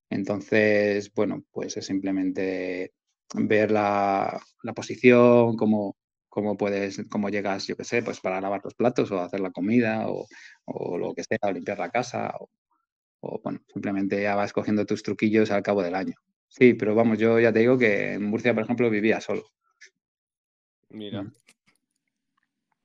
[0.09, 2.93] Entonces, bueno, pues es simplemente
[3.35, 4.39] ver la,
[4.75, 5.95] posición, cómo,
[6.33, 9.51] cómo, puedes, cómo llegas, yo qué sé, pues para lavar los platos o hacer la
[9.51, 10.25] comida o,
[10.97, 12.33] lo que sea, o limpiar la casa
[13.21, 16.15] o, bueno, simplemente ya vas cogiendo tus truquillos al cabo del año.
[16.47, 19.43] Sí, pero vamos, yo ya te digo que en Murcia, por ejemplo, vivía solo.
[20.89, 21.21] Mira.
[21.21, 21.33] Mm.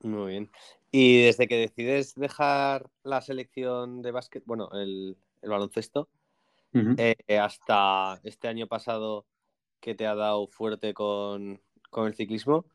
[0.02, 0.50] Muy bien.
[0.90, 6.10] Y desde que decides dejar la selección de básquet, bueno, el, baloncesto,
[6.74, 9.24] eh, hasta este año pasado
[9.80, 11.62] que te ha dado fuerte con,
[11.96, 12.66] el ciclismo,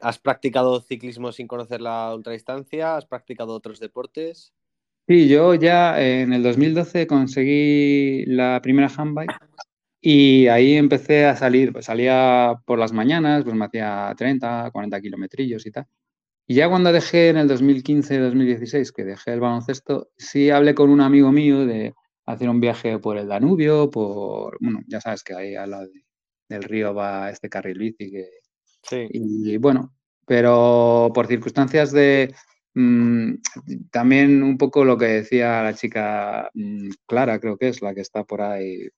[0.00, 2.96] ¿has practicado ciclismo sin conocer la ultradistancia?
[2.96, 4.52] ¿Has practicado otros deportes?
[5.06, 9.32] Sí, yo ya en el 2012 conseguí la primera handbike
[10.00, 15.00] y ahí empecé a salir, pues salía por las mañanas, pues me hacía 30, 40
[15.00, 15.86] kilometrillos y tal.
[16.46, 21.00] Y ya cuando dejé en el 2015-2016, que dejé el baloncesto, sí hablé con un
[21.00, 21.94] amigo mío de
[22.26, 25.88] hacer un viaje por el Danubio, por, bueno, ya sabes que ahí al lado
[26.48, 28.10] del río va este carril bici.
[28.10, 28.28] Que,
[28.88, 29.06] sí.
[29.10, 29.94] Y bueno,
[30.26, 32.34] pero por circunstancias de,
[32.74, 33.34] mm,
[33.90, 38.00] también un poco lo que decía la chica mm, Clara, creo que es la que
[38.00, 38.88] está por ahí.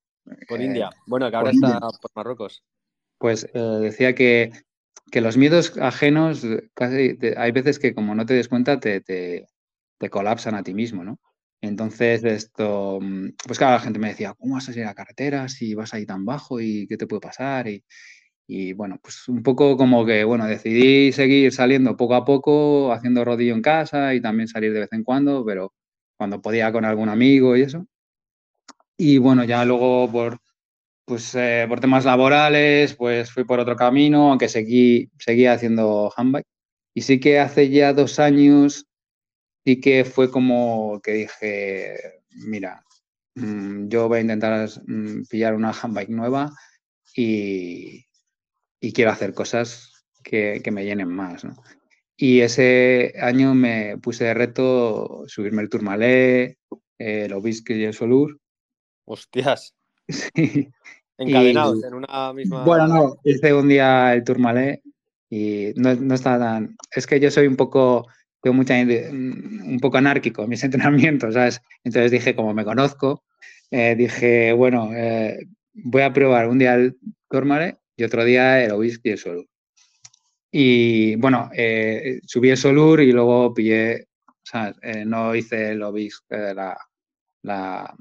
[0.48, 0.90] Por India.
[1.06, 2.62] Bueno, que ahora está por Marruecos.
[3.18, 4.52] Pues eh, decía que
[5.10, 6.44] que los miedos ajenos,
[6.74, 11.04] casi hay veces que como no te des cuenta, te, te colapsan a ti mismo,
[11.04, 11.20] ¿no?
[11.60, 14.94] Entonces, esto, mm, pues claro, la gente me decía, ¿cómo vas a salir a la
[14.94, 17.68] carretera si vas ahí tan bajo y qué te puede pasar?
[17.68, 17.84] Y,
[18.48, 23.24] y bueno, pues un poco como que, bueno, decidí seguir saliendo poco a poco, haciendo
[23.24, 25.74] rodillo en casa y también salir de vez en cuando, pero
[26.16, 27.86] cuando podía con algún amigo y eso.
[28.96, 30.38] Y bueno, ya luego por,
[31.04, 36.46] pues, eh, por temas laborales, pues fui por otro camino, aunque seguí, seguía haciendo handbike.
[36.94, 38.86] Y sí que hace ya dos años,
[39.64, 42.84] sí que fue como que dije, mira,
[43.34, 46.52] mm, yo voy a intentar mm, pillar una handbike nueva
[47.14, 48.05] y,
[48.80, 51.44] y quiero hacer cosas que, que me llenen más.
[51.44, 51.56] ¿no?
[52.16, 56.56] Y ese año me puse de reto subirme el Tourmalet,
[56.98, 58.38] el Obisque y el Solur.
[59.04, 59.74] Hostias.
[60.08, 60.68] Sí.
[61.18, 62.62] Encadenados en una misma.
[62.64, 64.82] Bueno, no, hice un día el Tourmalet
[65.30, 66.76] y no, no está tan.
[66.94, 68.06] Es que yo soy un poco.
[68.40, 71.60] Tengo mucha, un poco anárquico en mis entrenamientos, ¿sabes?
[71.82, 73.24] Entonces dije, como me conozco,
[73.70, 76.96] eh, dije, bueno, eh, voy a probar un día el
[77.28, 79.46] Tourmalet y otro día el Obisque y el Solur.
[80.50, 84.06] Y bueno, eh, subí el Solur y luego pillé,
[84.42, 84.76] ¿sabes?
[84.82, 86.76] Eh, no hice el Obisque, la,
[87.42, 87.94] la,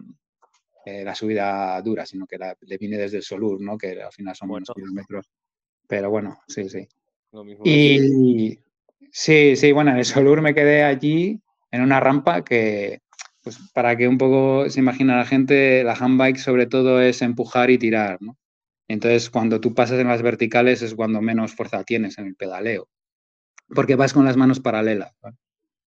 [0.85, 3.77] eh, la subida dura, sino que la, le vine desde el Solur, ¿no?
[3.77, 4.65] Que al final son Bueno.
[4.67, 5.29] unos kilómetros.
[5.87, 6.87] Pero bueno, sí, sí.
[7.31, 7.63] Lo mismo.
[7.65, 8.59] Y
[9.11, 11.39] sí, sí, bueno, en el Solur me quedé allí
[11.71, 12.99] en una rampa que,
[13.41, 17.69] pues para que un poco se imagine la gente, la handbike sobre todo es empujar
[17.69, 18.37] y tirar, ¿no?
[18.87, 22.87] Entonces, cuando tú pasas en las verticales es cuando menos fuerza tienes en el pedaleo,
[23.67, 25.13] porque vas con las manos paralelas.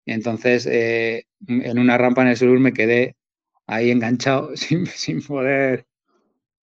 [0.04, 3.16] Entonces, eh, en una rampa en el Solur me quedé
[3.66, 5.86] ahí enganchado sin, sin poder,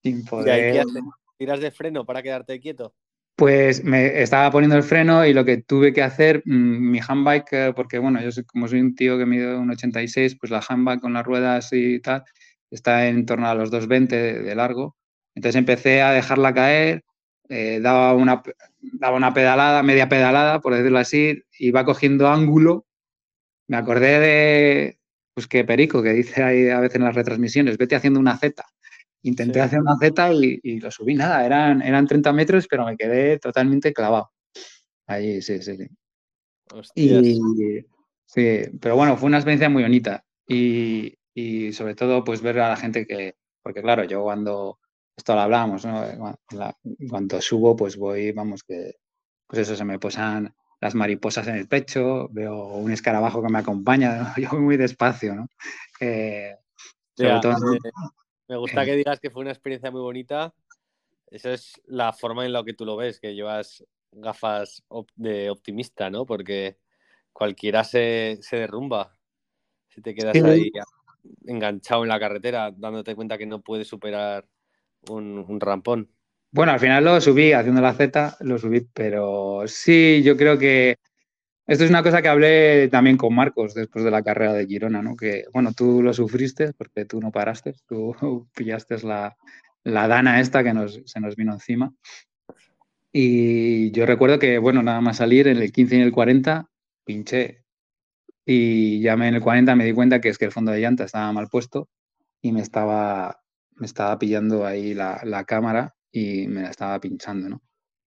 [0.04, 0.80] sin ¿Y ahí poder.
[0.80, 1.04] haces?
[1.38, 2.94] ¿Tiras de freno para quedarte quieto?
[3.36, 7.54] Pues me estaba poniendo el freno y lo que tuve que hacer, mm, mi handbike,
[7.54, 10.64] eh, porque bueno, yo soy, como soy un tío que mide un 86, pues la
[10.68, 12.24] handbike con las ruedas y tal,
[12.70, 14.96] está en torno a los 220 de, de largo.
[15.36, 17.04] Entonces empecé a dejarla caer,
[17.50, 18.42] eh, daba, una,
[18.82, 22.86] daba una pedalada, media pedalada, por decirlo así, iba cogiendo ángulo.
[23.68, 25.00] Me acordé de,
[25.34, 28.64] pues que Perico, que dice ahí a veces en las retransmisiones, vete haciendo una Z.
[29.24, 29.60] Intenté Sí.
[29.60, 33.38] hacer una Z y, y lo subí nada, eran, eran 30 metros, pero me quedé
[33.40, 34.32] totalmente clavado.
[35.08, 35.88] Allí, sí, sí, sí.
[36.74, 37.24] Hostias.
[37.24, 37.86] Y
[38.26, 40.24] sí, pero bueno, fue una experiencia muy bonita.
[40.48, 44.80] Y, y sobre todo, pues ver a la gente que, porque claro, yo cuando,
[45.22, 46.02] esto lo hablábamos, ¿no?
[46.18, 46.78] Cuando, la-
[47.10, 48.96] cuando subo, pues voy, vamos, que,
[49.48, 53.60] pues eso, se me posan las mariposas en el pecho, veo un escarabajo que me
[53.60, 55.48] acompaña, yo voy muy despacio, ¿no?
[56.00, 56.56] Eh,
[57.16, 57.80] sobre Ya, todo, eh,
[58.48, 60.54] me gusta eh, que digas que fue una experiencia muy bonita.
[61.30, 65.50] Esa es la forma en la que tú lo ves, que llevas gafas op- de
[65.50, 66.26] optimista, ¿no?
[66.26, 66.78] Porque
[67.32, 69.16] cualquiera se, se derrumba
[69.90, 70.42] si te quedas Sí.
[70.44, 70.72] ahí
[71.46, 74.48] enganchado en la carretera, dándote cuenta que no puedes superar
[75.10, 76.10] un, rampón.
[76.52, 80.98] Bueno, al final lo subí haciendo la Z, lo subí, pero sí, yo creo que
[81.68, 85.02] esto es una cosa que hablé también con Marcos después de la carrera de Girona,
[85.02, 85.16] ¿no?
[85.16, 88.16] Que, bueno, tú lo sufriste porque tú no paraste, tú
[88.56, 89.38] pillaste la,
[89.84, 91.94] la dana esta que nos, se nos vino encima.
[93.14, 96.70] Y yo recuerdo que, bueno, nada más salir en el 15 y en el 40,
[97.04, 97.64] pinché.
[98.46, 100.80] Y ya me- en el 40 me di cuenta que es que el fondo de
[100.82, 101.90] llanta estaba mal puesto
[102.42, 103.42] y me estaba,
[103.82, 107.62] me estaba pillando ahí la, la cámara y me la estaba pinchando, ¿no?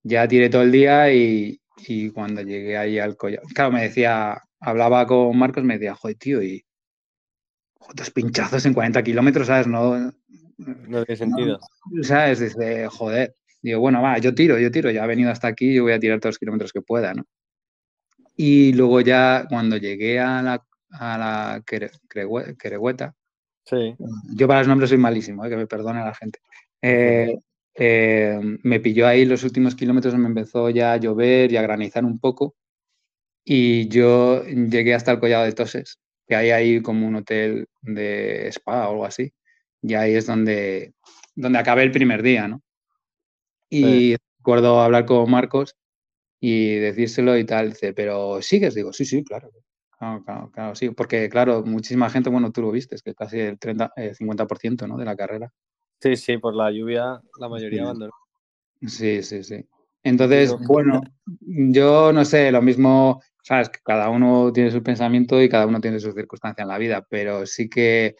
[0.04, 4.40] Ya tiré todo el día y, y cuando llegué ahí al collado, claro, me decía,
[4.60, 6.64] hablaba con Marcos, me decía, joder, tío, y
[7.94, 9.66] dos pinchazos en 40 kilómetros, ¿sabes?
[9.66, 10.12] No,
[10.58, 11.58] No tiene sentido.
[12.02, 12.40] ¿sabes?
[12.40, 13.34] Dice, joder.
[13.62, 15.98] Digo, bueno, va, yo tiro, yo tiro, ya he venido hasta aquí, yo voy a
[16.00, 17.24] tirar todos los kilómetros que pueda, ¿no?
[18.36, 23.14] Y luego ya cuando llegué a la, a la Quere- Queregüe- Queregüeta,
[23.64, 23.96] Sí.
[24.36, 26.40] yo para los nombres soy malísimo, eh, que me perdone la gente.
[26.82, 27.34] Eh,
[27.76, 32.04] eh, me pilló ahí los últimos kilómetros, me empezó ya a llover y a granizar
[32.04, 32.54] un poco.
[33.44, 38.48] Y yo llegué hasta el Collado de Toses, que hay ahí como un hotel de
[38.48, 39.32] spa o algo así.
[39.82, 40.94] Y ahí es donde,
[41.34, 42.62] donde acabé el primer día, ¿no?
[43.70, 45.76] Y recuerdo hablar con Marcos
[46.40, 47.70] y decírselo y tal.
[47.70, 49.50] Dice, pero sigues, digo, sí, sí, claro.
[50.04, 53.40] Claro, claro, claro, sí, porque claro, muchísima gente, bueno, tú lo viste, es que casi
[53.40, 54.96] el 30, eh, 50% ¿no?
[54.98, 55.50] de la carrera.
[56.00, 57.84] Sí, sí, por la lluvia la mayoría Sí.
[57.84, 58.12] abandonó.
[58.86, 59.64] Sí, sí, sí.
[60.02, 61.00] Entonces, Pero- bueno,
[61.40, 65.80] yo no sé, lo mismo, sabes, que cada uno tiene su pensamiento y cada uno
[65.80, 68.14] tiene su circunstancia en la vida, pero sí que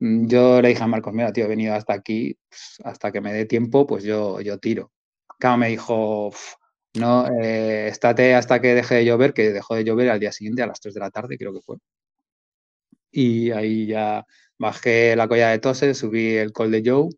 [0.00, 3.20] mm, yo le dije a Marcos, mira, tío, he venido hasta aquí, pues, hasta que
[3.22, 4.92] me dé tiempo, pues yo, yo tiro.
[5.38, 6.54] Claro, me dijo, "Uf,
[6.94, 10.62] no, eh, estate hasta que deje de llover, que dejó de llover al día siguiente
[10.62, 11.76] a las 3 de la tarde, creo que fue.
[13.12, 14.26] y ahí ya
[14.58, 17.08] bajé la colla de Tose, subí el Col de Joe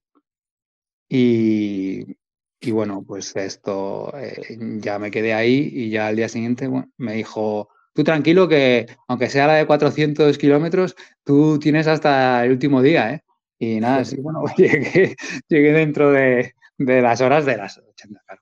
[1.08, 2.16] y,
[2.60, 7.14] y bueno, pues esto eh, ya me quedé ahí y ya al día siguiente me
[7.14, 12.82] dijo, tú tranquilo que aunque sea la de 400 kilómetros, tú tienes hasta el último
[12.82, 13.24] día, ¿eh?
[13.58, 15.16] Y nada, sí, bueno, llegué,
[15.48, 18.41] llegué dentro de, de, las horas de las 80, claro.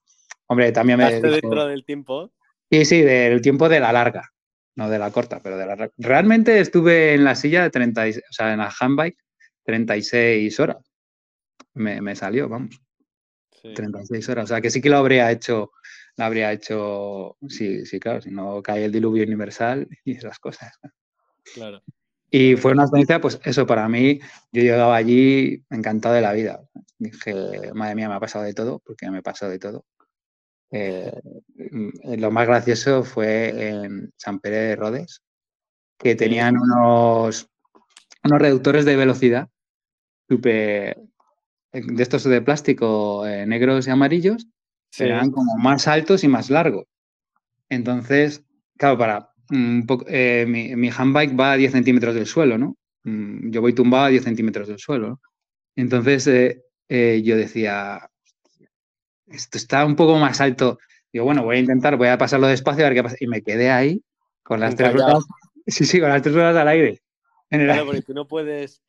[0.50, 1.14] Hombre, también me...
[1.14, 2.32] Dijo, dentro del tiempo?
[2.68, 4.32] Sí, sí, del tiempo de la larga,
[4.74, 5.92] no de la corta, pero de la.
[5.96, 9.16] Realmente estuve en la silla de 30, o sea, en la handbike
[9.62, 10.78] 36 horas.
[11.74, 12.82] Me, me salió, vamos.
[13.62, 13.74] Sí.
[13.74, 14.44] 36 horas.
[14.46, 15.70] O sea, que sí que lo habría hecho,
[16.16, 20.72] lo habría hecho, sí, sí, claro, si no cae el diluvio universal y esas cosas.
[21.54, 21.80] Claro.
[22.28, 24.18] Y fue una experiencia, pues eso, para mí,
[24.50, 26.60] yo llegaba allí encantado de la vida.
[26.98, 29.84] Dije, madre mía, me ha pasado de todo, porque me pasó de todo.
[30.72, 31.12] Eh,
[32.16, 35.22] lo más gracioso fue en San Pérez de Rodes,
[35.98, 37.48] que tenían unos,
[38.24, 39.48] unos reductores de velocidad
[40.28, 40.96] super,
[41.72, 44.46] de estos de plástico eh, negros y amarillos,
[44.90, 45.04] sí.
[45.04, 46.86] eran como más altos y más largos.
[47.68, 48.44] Entonces,
[48.76, 52.76] claro, para un poco, eh, mi, mi, handbike va a 10 centímetros del suelo, ¿no?
[53.04, 55.08] Mm, yo voy tumbado a 10 centímetros del suelo.
[55.08, 55.20] ¿no?
[55.76, 56.26] Entonces,
[56.88, 58.09] eh, yo decía,
[59.30, 60.78] esto está un poco más alto.
[61.12, 63.16] Digo, bueno, voy a intentar, voy a pasarlo despacio a ver qué pasa.
[63.20, 64.02] Y me quedé ahí
[64.42, 65.24] con las tres ruedas.
[65.66, 67.00] Sí, sí, con las tres ruedas al aire.
[67.50, 68.82] En el claro, porque tú no puedes,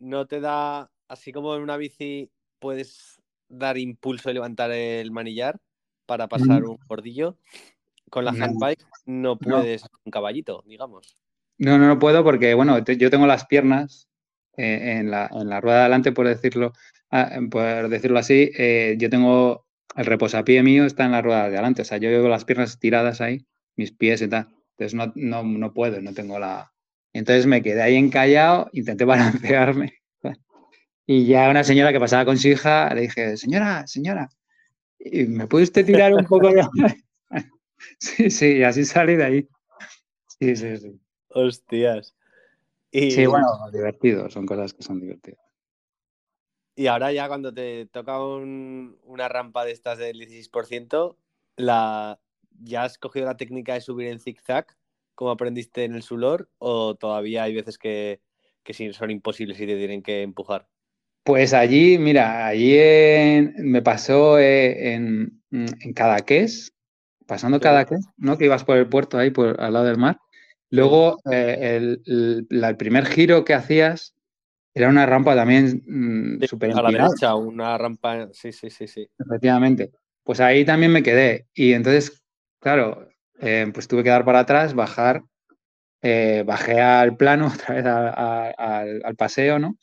[0.00, 5.60] no te da, así como en una bici puedes dar impulso y levantar el manillar
[6.04, 6.70] para pasar mm.
[6.70, 7.36] un bordillo.
[8.10, 8.44] Con la no.
[8.44, 9.88] handbike no puedes no.
[10.04, 11.16] un caballito, digamos.
[11.58, 14.08] No, no, no puedo porque, bueno, te, yo tengo las piernas
[14.56, 16.72] eh, en, la, en, la, rueda de adelante, por decirlo,
[17.10, 18.50] ah, por decirlo así.
[18.56, 22.10] Eh, yo tengo el reposapié mío está en la rueda de adelante, o sea, yo
[22.10, 23.46] llevo las piernas tiradas ahí,
[23.76, 24.48] mis pies y tal.
[24.78, 26.72] Entonces no, no, no puedo, no tengo la.
[27.12, 29.94] Entonces me quedé ahí encallado, intenté balancearme.
[31.06, 34.28] Y ya una señora que pasaba con su hija le dije, señora, señora,
[34.98, 36.66] ¿me puede usted tirar un poco de.?
[37.98, 39.48] sí, sí, y así salí de ahí.
[40.26, 41.00] Sí, sí, sí.
[41.28, 42.16] Hostias.
[42.90, 43.12] Y...
[43.12, 45.45] Sí, bueno, divertido, son cosas que son divertidas.
[46.78, 51.16] Y ahora ya cuando te toca un, una rampa de estas del 16%,
[51.56, 52.20] la,
[52.60, 54.66] ¿ya has cogido la técnica de subir en zigzag
[55.14, 58.20] como aprendiste en el Sulor o todavía hay veces que,
[58.62, 60.68] que son imposibles y te tienen que empujar?
[61.24, 66.74] Pues allí, mira, allí en, me pasó eh, en, en Cadaqués,
[67.26, 67.62] pasando sí.
[67.62, 68.36] Cadaqués, ¿no?
[68.36, 70.20] Que ibas por el puerto ahí, por, al lado del mar.
[70.68, 74.15] Luego, eh, el, el, el, primer giro que hacías
[74.76, 79.08] era una rampa también mmm, sí, A la derecha, una rampa, sí, sí, sí, sí.
[79.18, 79.90] Efectivamente.
[80.22, 81.46] Pues ahí también me quedé.
[81.54, 82.22] Y entonces,
[82.60, 83.08] claro,
[83.40, 85.22] eh, pues tuve que dar para atrás, bajar,
[86.02, 89.78] eh, bajé al plano, otra vez a, a, al, al, paseo, ¿no?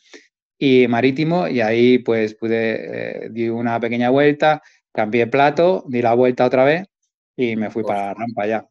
[0.59, 6.13] Y marítimo, y ahí pues pude, eh, di una pequeña vuelta, cambié plato, di la
[6.13, 6.87] vuelta otra vez
[7.35, 7.87] y me fui Uf.
[7.87, 8.67] para la rampa ya.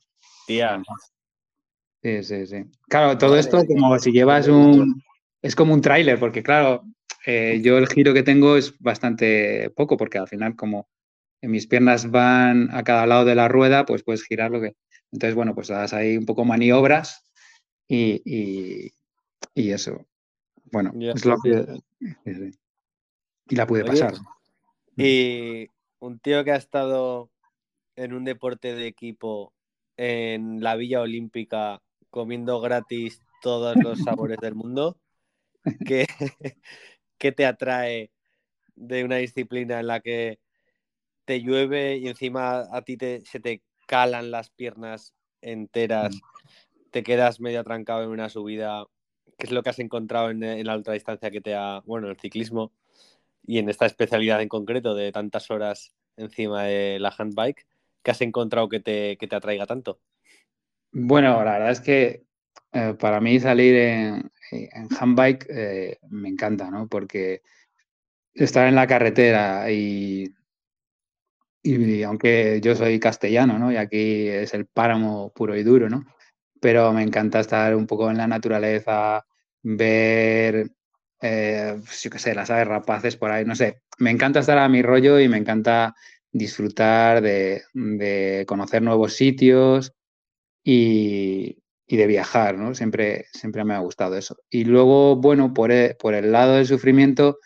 [0.46, 0.80] Tía.
[2.00, 2.64] Sí, sí, sí.
[2.88, 5.02] Claro, todo esto como si llevas un,
[5.42, 6.84] es como un tráiler, porque claro,
[7.26, 10.88] eh, yo el giro que tengo es bastante poco, porque al final como
[11.42, 14.76] mis piernas van a cada lado de la rueda, pues puedes girar lo que...
[15.10, 17.24] Entonces, bueno, pues das ahí un poco maniobras
[17.88, 18.92] y, y,
[19.54, 20.06] y eso.
[20.70, 21.12] Bueno, yeah.
[21.12, 21.66] es lo que...
[23.48, 24.14] Y la pude pasar.
[24.96, 25.66] Y
[25.98, 27.30] un tío que ha estado
[27.96, 29.52] en un deporte de equipo
[29.96, 34.96] en la Villa Olímpica comiendo gratis todos los sabores del mundo.
[35.86, 36.06] ¿Qué,
[37.18, 38.10] ¿Qué te atrae
[38.74, 40.38] de una disciplina en la que
[41.24, 46.20] te llueve y encima a ti te, se te calan las piernas enteras,
[46.90, 48.86] te quedas medio atrancado en una subida?
[49.38, 52.18] ¿Qué es lo que has encontrado en, en la ultradistancia que te ha, bueno, el
[52.18, 52.72] ciclismo
[53.44, 57.66] y en esta especialidad en concreto de tantas horas encima de la handbike?
[58.02, 60.00] ¿Qué has encontrado que te, que te atraiga tanto?
[60.90, 62.24] Bueno, la verdad es que
[62.72, 66.86] eh, para mí salir en, en handbike eh, me encanta, ¿no?
[66.88, 67.42] Porque
[68.34, 70.32] estar en la carretera y,
[72.04, 73.72] aunque yo soy castellano, ¿no?
[73.72, 76.04] Y aquí es el páramo puro y duro, ¿no?
[76.60, 79.24] Pero me encanta estar un poco en la naturaleza,
[79.62, 80.70] ver,
[81.20, 83.82] eh, yo sé, las aves rapaces por ahí, no sé.
[83.98, 85.94] Me encanta estar a mi rollo y me encanta
[86.30, 89.92] disfrutar de conocer nuevos sitios
[90.64, 91.61] y,
[91.92, 92.74] y de viajar, ¿no?
[92.74, 94.38] Siempre, siempre me ha gustado eso.
[94.48, 97.38] Y luego, bueno, por el, por el lado del sufrimiento,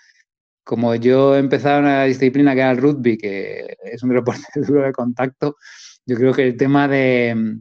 [0.62, 4.84] como yo he empezado una disciplina que era el rugby, que es un deporte duro
[4.84, 5.56] de contacto,
[6.06, 7.56] yo creo que el tema de,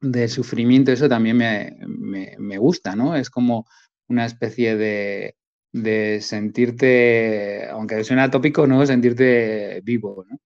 [0.00, 3.14] de sufrimiento, eso también me, me, gusta, ¿no?
[3.14, 3.66] Es como
[4.08, 5.36] una especie de,
[5.72, 8.84] de sentirte, aunque suena tópico, ¿no?
[8.84, 10.38] Sentirte vivo, ¿no?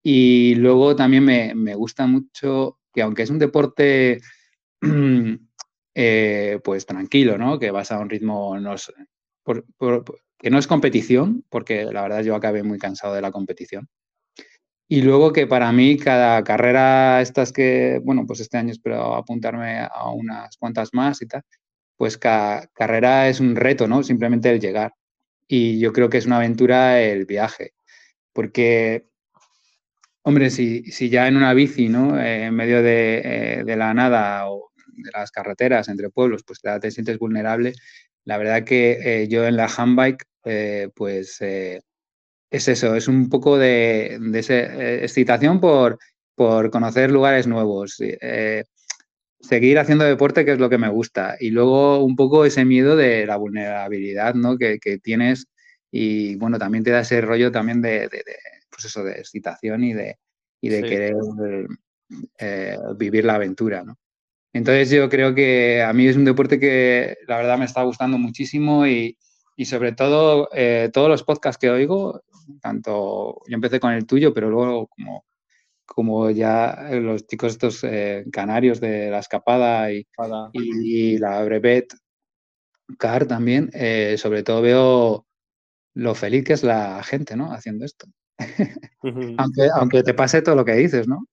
[0.00, 4.20] Y luego también me, gusta mucho que aunque es un deporte
[5.94, 7.58] eh, pues tranquilo, ¿no?
[7.58, 8.74] Que vas a un ritmo no
[10.38, 13.88] que no es competición, porque la verdad yo acabé muy cansado de la competición.
[14.88, 19.80] Y luego que para mí cada carrera, estas que, bueno, pues este año espero apuntarme
[19.80, 21.42] a unas cuantas más y tal,
[21.96, 24.02] pues cada carrera es un reto, ¿no?
[24.02, 24.94] Simplemente el llegar.
[25.48, 27.74] Y yo creo que es una aventura el viaje,
[28.32, 29.08] porque
[30.28, 32.20] Hombre, si, ya en una bici, ¿no?
[32.20, 34.67] Eh, en medio eh, de, la nada o
[35.02, 37.74] de las carreteras entre pueblos, pues te, sientes vulnerable.
[38.24, 40.24] La verdad que eh, yo en la handbike,
[40.94, 44.18] pues es eso, es un poco de,
[45.02, 45.98] excitación por,
[46.34, 48.00] por conocer lugares nuevos,
[49.40, 52.96] seguir haciendo deporte, que es lo que me gusta, y luego un poco ese miedo
[52.96, 54.56] de la vulnerabilidad ¿no?
[54.56, 55.46] que, tienes
[55.90, 58.08] y bueno, también te da ese rollo también de
[58.78, 60.18] pues eso, de excitación y de,
[60.62, 61.16] de querer
[62.38, 63.98] eh, vivir la aventura, ¿no?
[64.52, 68.18] Entonces yo creo que a mí es un deporte que la verdad me está gustando
[68.18, 69.16] muchísimo y,
[69.64, 72.22] sobre todo eh, todos los podcasts que oigo,
[72.62, 75.24] tanto yo empecé con el tuyo, pero luego como,
[75.84, 80.06] como ya los chicos estos eh, canarios de la escapada y,
[80.52, 81.92] y, la brevet
[82.98, 83.70] car también,
[84.16, 85.26] sobre todo veo
[85.94, 87.52] lo feliz que es la gente, ¿no?
[87.52, 88.06] Haciendo esto
[89.38, 91.26] aunque, aunque te pase todo lo que dices, ¿no?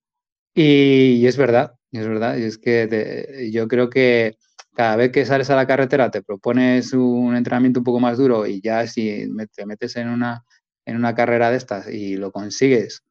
[0.56, 2.38] Y, es verdad, es verdad.
[2.38, 4.38] Y es que yo creo que
[4.74, 8.48] cada vez que sales a la carretera te propones un entrenamiento un poco más duro
[8.48, 10.44] y ya si te metes en una,
[10.86, 13.04] en una carrera de estas y lo consigues,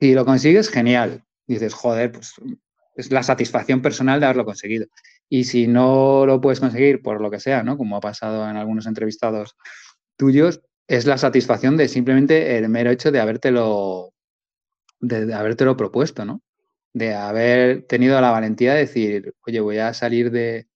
[0.00, 1.24] si lo consigues, genial.
[1.46, 2.34] Dices, joder, pues
[2.96, 4.86] es la satisfacción personal de haberlo conseguido.
[5.28, 7.76] Y si no lo puedes conseguir por lo que sea, ¿no?
[7.76, 9.56] Como ha pasado en algunos entrevistados
[10.16, 14.12] tuyos, es la satisfacción de simplemente el mero hecho de habértelo,
[15.00, 16.42] de, habértelo propuesto, ¿no?
[16.94, 20.68] De haber tenido la valentía de decir, oye, voy a salir de,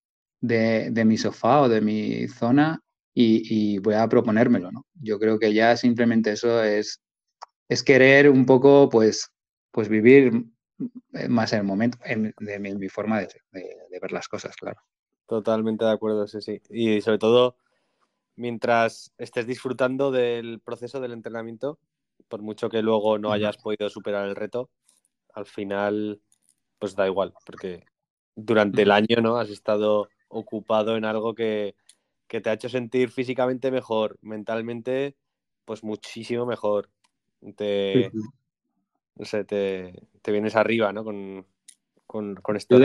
[1.05, 2.83] mi sofá o de mi zona
[3.15, 4.87] y, voy a proponérmelo, ¿no?
[4.95, 7.01] Yo creo que ya simplemente eso es,
[7.69, 9.33] es querer un poco, pues,
[9.71, 10.33] pues vivir
[11.29, 14.81] más en el momento, en, de, mi, forma de, de, ver las cosas, claro.
[15.27, 16.61] Totalmente de acuerdo, sí, sí.
[16.71, 17.57] Y sobre todo
[18.39, 21.79] mientras estés disfrutando del proceso del entrenamiento,
[22.29, 24.71] por mucho que luego no hayas podido superar el reto,
[25.39, 26.21] al final
[26.79, 27.85] pues da igual, porque
[28.35, 31.75] durante el año no has estado ocupado en algo que,
[32.29, 35.17] te ha hecho sentir físicamente mejor, mentalmente
[35.65, 36.91] pues muchísimo mejor.
[37.57, 38.11] Te,
[39.17, 39.93] no sé, te,
[40.27, 41.05] vienes arriba, ¿no?
[41.05, 41.47] Con,
[42.07, 42.77] con, con este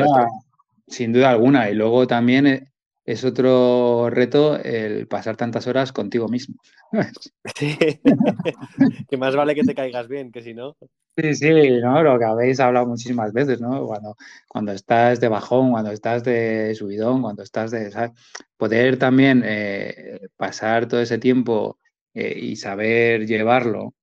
[0.87, 1.69] Sin duda alguna.
[1.69, 2.72] Y luego también eh,
[3.05, 6.55] es otro reto el pasar tantas horas contigo mismo.
[7.55, 7.77] Sí,
[9.09, 10.75] que más vale que te caigas bien, que si no.
[11.17, 11.51] Sí, sí,
[11.81, 12.01] ¿no?
[12.01, 13.85] Lo que habéis hablado muchísimas veces, ¿no?
[13.85, 14.15] Cuando,
[14.47, 18.11] cuando estás de bajón, cuando estás de subidón, cuando estás de.
[18.57, 21.79] Poder también eh, pasar todo ese tiempo
[22.13, 23.93] eh, y saber llevarlo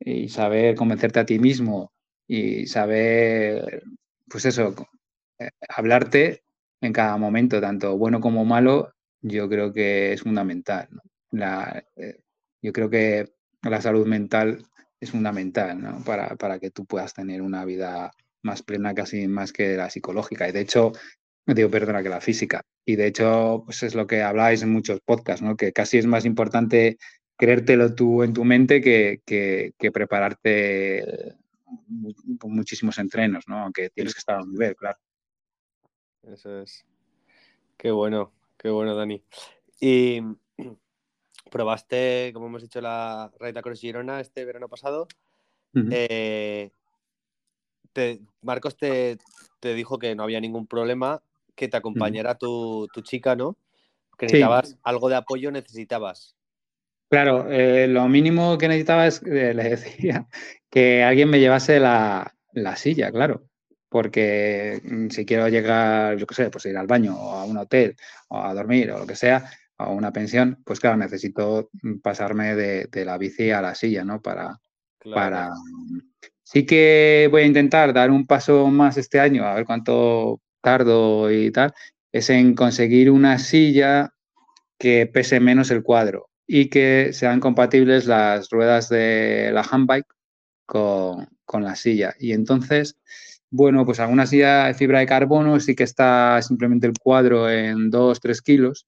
[0.00, 1.92] y saber convencerte a ti mismo
[2.26, 3.82] y saber,
[4.28, 4.74] pues eso,
[5.38, 6.42] eh, hablarte
[6.80, 10.88] en cada momento, tanto bueno como malo, yo creo que es fundamental.
[11.30, 12.20] La, eh,
[12.62, 14.64] yo creo que la salud mental
[15.00, 16.02] es fundamental ¿no?
[16.04, 18.12] para, para, que tú puedas tener una vida
[18.42, 20.48] más plena casi más que la psicológica.
[20.48, 20.92] Y de hecho,
[21.46, 22.62] digo, perdona, que la física.
[22.84, 25.56] Y de hecho, pues es lo que habláis en muchos podcasts, ¿no?
[25.56, 26.98] que casi es más importante
[27.36, 31.36] creértelo tú en tu mente que, que, que prepararte
[32.38, 33.58] con muchísimos entrenos, ¿no?
[33.58, 34.98] aunque tienes que estar a un nivel, claro.
[36.32, 36.84] Eso es.
[37.76, 39.22] Qué bueno, qué bueno, Dani.
[39.80, 40.20] Y
[41.50, 45.08] probaste, como hemos dicho, la Raita Cross Girona este verano pasado.
[45.74, 46.70] Eh,
[48.42, 49.18] Marcos te,
[49.62, 51.22] dijo que no había ningún problema,
[51.54, 53.56] que te acompañara tu, chica, ¿no?
[54.18, 56.36] Que necesitabas algo de apoyo, necesitabas.
[57.10, 60.26] Claro, eh, lo mínimo que necesitaba es, le decía,
[60.68, 63.48] que alguien me llevase la, la silla, claro
[63.88, 67.56] porque mm, si quiero llegar, yo qué sé, pues ir al baño o a un
[67.56, 67.96] hotel
[68.28, 72.54] o a dormir o lo que sea, a una pensión, pues claro, necesito mm, pasarme
[72.54, 74.20] de, la bici a la silla, ¿no?
[74.20, 74.58] Para,
[75.14, 75.50] para...
[76.42, 81.30] Sí que voy a intentar dar un paso más este año, a ver cuánto tardo
[81.30, 81.74] y tal,
[82.10, 84.14] es en conseguir una silla
[84.78, 90.06] que pese menos el cuadro y que sean compatibles las ruedas de la handbike
[90.66, 92.14] con, con la silla.
[92.18, 92.96] Y entonces
[93.50, 97.90] bueno, pues alguna silla de fibra de carbono sí que está simplemente el cuadro en
[97.90, 98.86] 2-3 kilos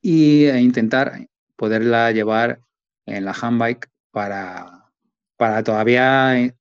[0.00, 1.26] y e intentar
[1.56, 2.60] poderla llevar
[3.06, 4.90] en la handbike para,
[5.36, 6.54] para todavía,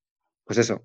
[0.44, 0.84] pues eso,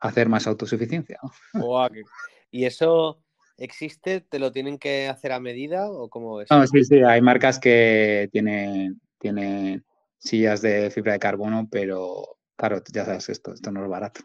[0.00, 1.18] hacer más autosuficiencia.
[2.50, 3.22] ¿Y eso
[3.56, 4.20] existe?
[4.20, 6.50] ¿Te lo tienen que hacer a medida o cómo es?
[6.50, 9.84] No, sí, sí, hay marcas que tienen, tienen
[10.18, 14.20] sillas de fibra de carbono, pero claro, ya sabes, esto, esto no es barato.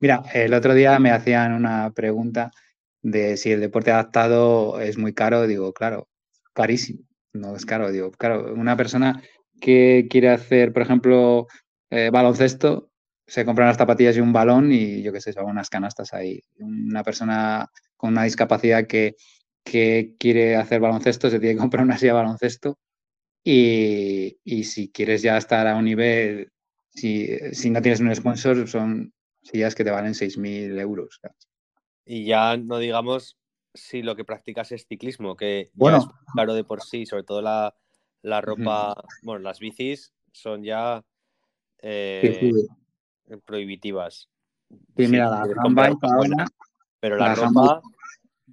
[0.00, 2.52] Mira, el otro día me hacían una pregunta
[3.02, 5.46] de si el deporte adaptado es muy caro.
[5.46, 6.08] Digo, claro,
[6.52, 7.00] carísimo.
[7.32, 7.90] No es caro.
[7.90, 9.22] Digo, claro, una persona
[9.60, 11.46] que quiere hacer, por ejemplo,
[11.90, 12.90] eh, baloncesto,
[13.26, 16.42] se compra unas zapatillas y un balón y yo qué sé, son unas canastas ahí.
[16.58, 19.16] Una persona con una discapacidad que,
[19.64, 22.78] que quiere hacer baloncesto se tiene que comprar una silla de baloncesto
[23.44, 26.52] y, y si quieres ya estar a un nivel,
[26.90, 29.12] si, si no tienes un sponsor, son
[29.50, 31.20] sillas que te valen 6.000 euros.
[32.04, 33.38] Y ya no digamos
[33.74, 35.98] si lo que practicas es ciclismo, que bueno.
[35.98, 37.74] ya es caro de por sí, sobre todo la,
[38.22, 41.04] la ropa, bueno, las bicis son ya
[41.78, 43.36] eh, sí, sí.
[43.44, 44.28] prohibitivas.
[44.96, 46.46] Sí, mira, la ahora,
[47.00, 47.82] pero la, la ropa,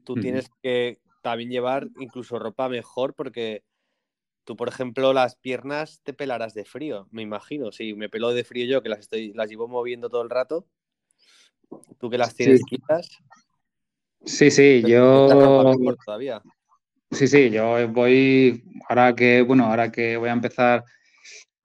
[0.04, 3.64] tú tienes que también llevar incluso ropa mejor porque
[4.46, 7.72] tú, por ejemplo, las piernas te pelarás de frío, me imagino.
[7.72, 10.68] Si me pelo de frío yo, que las, estoy, las llevo moviendo todo el rato,
[12.00, 12.66] tú que las tienes sí.
[12.66, 13.10] quitas.
[14.26, 15.28] Sí, sí, yo.
[16.06, 16.42] Todavía.
[17.12, 18.64] Sí, sí, yo voy.
[18.90, 20.84] Ahora que, bueno, ahora que voy a empezar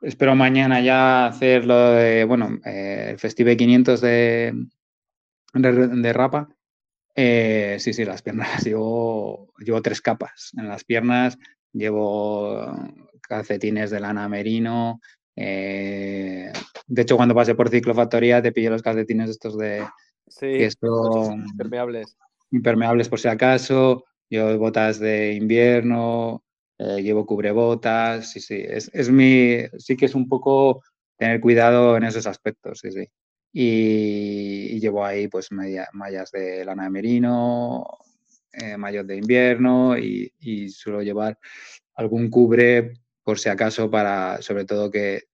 [0.03, 4.55] espero mañana ya hacer lo de, bueno, eh, el Festive 500 de,
[5.55, 6.49] de, de Rapa.
[7.15, 10.53] Eh, sí, sí, las piernas llevo, llevo tres capas.
[10.57, 11.39] En las piernas
[11.73, 12.73] llevo
[13.23, 15.01] calcetines de lana merino.
[15.43, 16.53] Eh,
[16.87, 19.83] de hecho, cuando pasé por ciclofactoría te pillé los calcetines estos de...
[20.29, 22.17] Sí, que son impermeables.
[22.51, 24.05] Impermeables por si acaso.
[24.29, 26.45] Yo botas de invierno,
[26.79, 30.83] eh, llevo cubrebotas, sí, sí, es, es, mi, sí que es un poco
[31.17, 33.09] tener cuidado en esos aspectos, sí, sí.
[33.53, 37.99] Y, y llevo ahí pues media, mallas de lana de merino,
[38.53, 41.39] eh, de invierno y, y, suelo llevar
[41.95, 42.93] algún cubre
[43.25, 45.30] por si acaso para, sobre todo que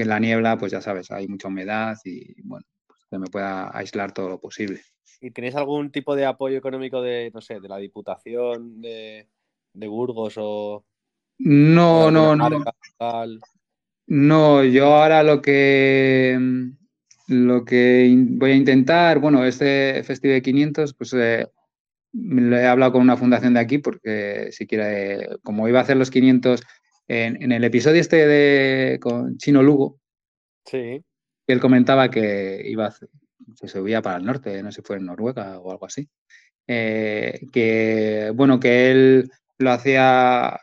[0.00, 3.76] en la niebla, pues ya sabes, hay mucha humedad y bueno, pues que me pueda
[3.76, 4.80] aislar todo lo posible.
[5.20, 9.28] ¿Y tenéis algún tipo de apoyo económico de, no sé, de la Diputación, de,
[9.72, 10.84] de Burgos o...
[11.38, 12.48] No, no, no.
[14.06, 16.38] No, yo ahora lo que
[17.28, 21.46] lo que voy a intentar, bueno, este Festival de 500, pues eh,
[22.12, 25.96] lo he hablado con una fundación de aquí porque si quiere, como iba a hacer
[25.96, 26.62] los 500
[27.12, 30.00] en, en el episodio este de con Chino Lugo,
[30.64, 31.02] sí.
[31.46, 32.92] él comentaba que iba
[33.54, 36.08] se subía para el norte, no sé si fue en Noruega o algo así,
[36.66, 40.60] eh, que bueno, que él lo hacía,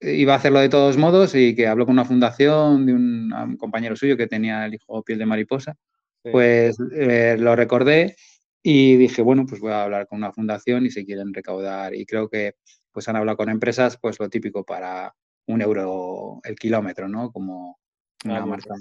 [0.00, 3.56] iba a hacerlo de todos modos y que habló con una fundación de un, un
[3.56, 5.76] compañero suyo que tenía el hijo piel de mariposa,
[6.24, 6.30] sí.
[6.30, 8.16] pues eh, lo recordé
[8.62, 12.04] y dije, bueno, pues voy a hablar con una fundación y si quieren recaudar y
[12.04, 12.54] creo que
[12.92, 15.14] pues han hablado con empresas, pues lo típico para
[15.52, 17.32] un euro el kilómetro, ¿no?
[17.32, 17.78] Como
[18.24, 18.74] una ah, marca.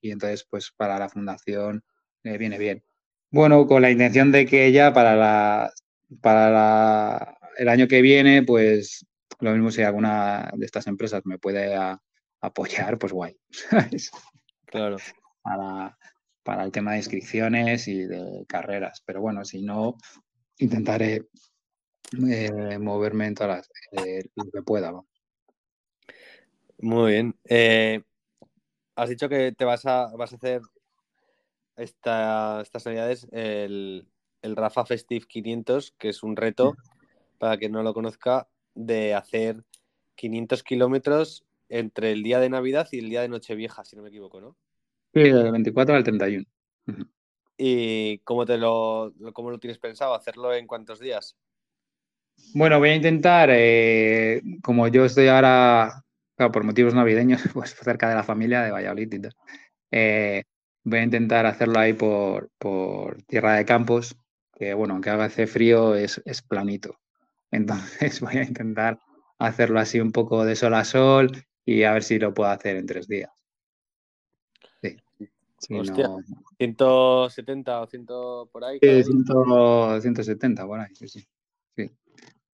[0.00, 1.82] Y entonces, pues para la fundación
[2.24, 2.82] eh, viene bien.
[3.30, 5.72] Bueno, con la intención de que ella para la,
[6.20, 9.06] para la, el año que viene, pues
[9.40, 12.00] lo mismo si alguna de estas empresas me puede a,
[12.40, 13.36] apoyar, pues guay.
[14.66, 14.98] Claro.
[15.42, 15.98] Para,
[16.44, 19.02] para, el tema de inscripciones y de carreras.
[19.04, 19.96] Pero bueno, si no,
[20.58, 21.26] intentaré
[22.28, 24.92] eh, moverme en todas las eh, lo que pueda.
[24.92, 25.08] ¿no?
[26.82, 27.38] Muy bien.
[27.44, 28.02] Eh,
[28.96, 30.62] has dicho que te vas a, vas a hacer
[31.76, 34.06] esta, estas navidades el,
[34.42, 36.76] el Rafa Festive 500, que es un reto,
[37.38, 39.64] para quien no lo conozca, de hacer
[40.14, 44.08] 500 kilómetros entre el día de Navidad y el día de Nochevieja, si no me
[44.08, 44.56] equivoco, ¿no?
[45.14, 46.44] Sí, del 24 al 31.
[47.56, 50.14] ¿Y cómo, te lo, cómo lo tienes pensado?
[50.14, 51.36] ¿Hacerlo en cuántos días?
[52.54, 56.04] Bueno, voy a intentar, eh, como yo estoy ahora,
[56.40, 59.36] claro, por motivos navideños, pues cerca de la familia de Valladolid y tal,
[59.90, 60.44] eh,
[60.84, 64.16] voy a intentar hacerlo ahí por, por tierra de campos,
[64.54, 66.98] que bueno, aunque haga hace frío, es, es planito.
[67.50, 68.98] Entonces voy a intentar
[69.38, 71.30] hacerlo así un poco de sol a sol
[71.66, 73.30] y a ver si lo puedo hacer en tres días.
[74.80, 74.96] Sí.
[75.58, 76.22] Si Hostia, no...
[76.56, 78.06] 170 o 100
[78.50, 78.78] por ahí.
[78.80, 81.28] Sí, 100, 170 por ahí, sí, sí,
[81.76, 81.90] sí.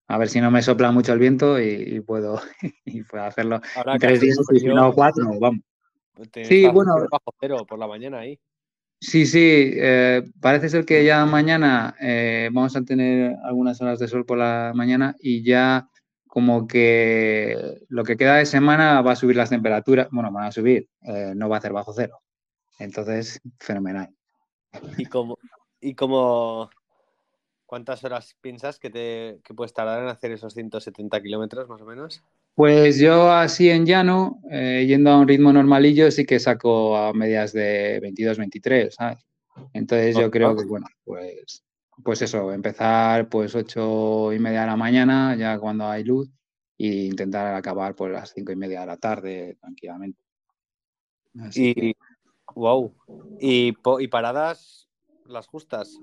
[0.08, 2.39] A ver si no me sopla mucho el viento y, y puedo,
[2.86, 5.62] y puedo hacerlo Ahora en tres días si no cuatro, vamos.
[6.43, 6.95] Sí, bueno.
[7.12, 8.39] Bajo cero por la mañana ahí.
[9.01, 14.08] Sí, sí, eh, parece ser que ya mañana eh, vamos a tener algunas horas de
[14.08, 15.89] sol por la mañana y ya
[16.28, 20.51] como que lo que queda de semana va a subir las temperaturas, bueno, van a
[20.51, 22.20] subir, eh, no va a ser bajo cero.
[22.80, 24.10] Entonces, fenomenal.
[24.97, 25.38] ¿Y como,
[25.80, 26.70] y como
[27.76, 31.86] cuántas horas piensas que, te, que puedes tardar en hacer esos 170 kilómetros más o
[31.86, 32.23] menos?
[32.53, 37.11] Pues yo así en llano, eh, yendo a un ritmo normalillo, sí que saco a
[37.11, 39.28] medias de 22, 23, ¿sabes?
[39.73, 41.65] Entonces yo creo que, bueno, pues,
[42.01, 46.30] pues eso, empezar pues ocho y media de la mañana, ya cuando hay luz,
[46.78, 50.21] e intentar acabar pues las cinco y media de la tarde tranquilamente.
[51.41, 51.93] Así y, que-
[52.55, 52.95] wow.
[53.41, 54.88] ¿Y, y paradas
[55.26, 55.99] las justas?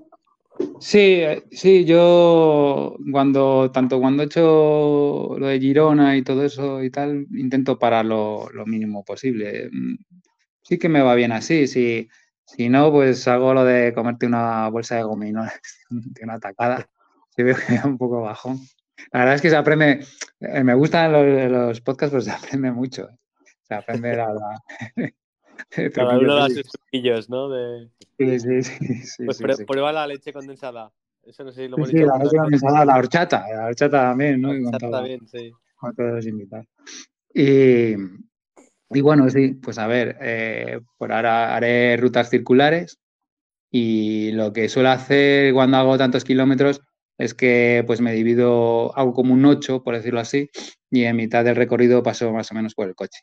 [0.79, 6.83] Sí, eh, sí, yo cuando, tanto cuando he hecho lo de Girona y todo eso
[6.83, 9.69] y tal, intento parar lo, lo mínimo posible.
[9.71, 9.95] Mm,
[10.65, 12.07] Sí que me va bien así, si,
[12.45, 16.89] si no, pues hago lo de comerte una bolsa de gominolas de una tacada.
[17.35, 18.59] Sí veo que da un poco bajón.
[19.11, 20.05] La verdad es que se aprende,
[20.39, 23.09] eh, me gustan los, los podcasts, pero se aprende mucho.
[23.09, 23.17] eh.
[23.63, 24.33] Se aprende la...
[24.33, 24.63] la-
[25.93, 27.49] Cada uno da sus truquillos, ¿no?
[27.49, 29.65] De, Sí, sí, sí, sí, pues sí, prue- sí.
[29.65, 30.91] prueba la leche condensada.
[31.23, 34.01] Eso no sé si lo hemos sí, dicho la leche condensada, la horchata, la horchata
[34.09, 34.53] también, ¿no?
[34.53, 35.51] Está todo- bien, sí.
[35.75, 36.67] con todos los invitados.
[37.33, 37.93] Y,
[38.91, 42.99] y bueno, sí, pues a ver, eh, por ahora haré rutas circulares
[43.71, 46.81] y lo que suelo hacer cuando hago tantos kilómetros
[47.17, 50.49] es que pues me divido, hago como un 8, por decirlo así,
[50.91, 53.21] y en mitad del recorrido paso más o menos por el coche,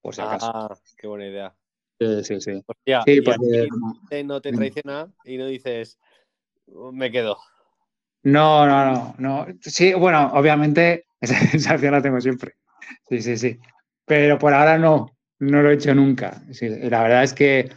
[0.00, 0.50] por si acaso.
[0.52, 1.54] Ah, qué buena idea.
[2.02, 2.62] Sí, sí, sí.
[2.66, 3.68] Hostia, Sí, y porque
[4.08, 5.98] te- no te traiciona y no dices,
[6.92, 7.38] me quedo.
[8.24, 9.46] No, no, no, no.
[9.60, 12.54] Sí, bueno, obviamente esa, opción la tengo siempre.
[13.08, 13.58] Sí, sí, sí.
[14.04, 15.06] Pero por ahora no,
[15.38, 16.42] no lo he hecho nunca.
[16.52, 17.70] Sí, la verdad es que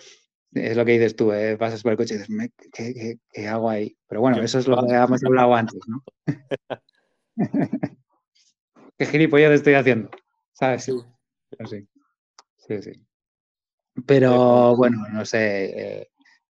[0.54, 1.58] es lo que dices tú, ¿eh?
[1.58, 3.96] pasas por el coche y dices, "Me- ¿qué, qué- qué hago ahí?
[4.08, 5.04] Pero bueno, eso es lo que va.
[5.04, 6.04] hemos hablado antes, ¿no?
[8.98, 10.10] ¿Qué gilipollas estoy haciendo?
[10.54, 10.86] ¿Sabes?
[10.86, 10.94] Sí.
[11.70, 11.88] Sí,
[12.58, 13.05] sí, sí.
[14.06, 16.00] Pero bueno, no sé.
[16.00, 16.10] eh,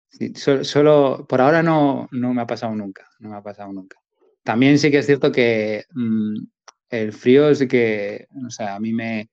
[0.10, 3.08] sí, solo, por ahora no, no me ha pasado nunca.
[3.20, 3.98] No me ha pasado nunca.
[4.44, 6.36] También sí que es cierto que mm,
[6.90, 9.30] el frío sí que, o sea, a mí me,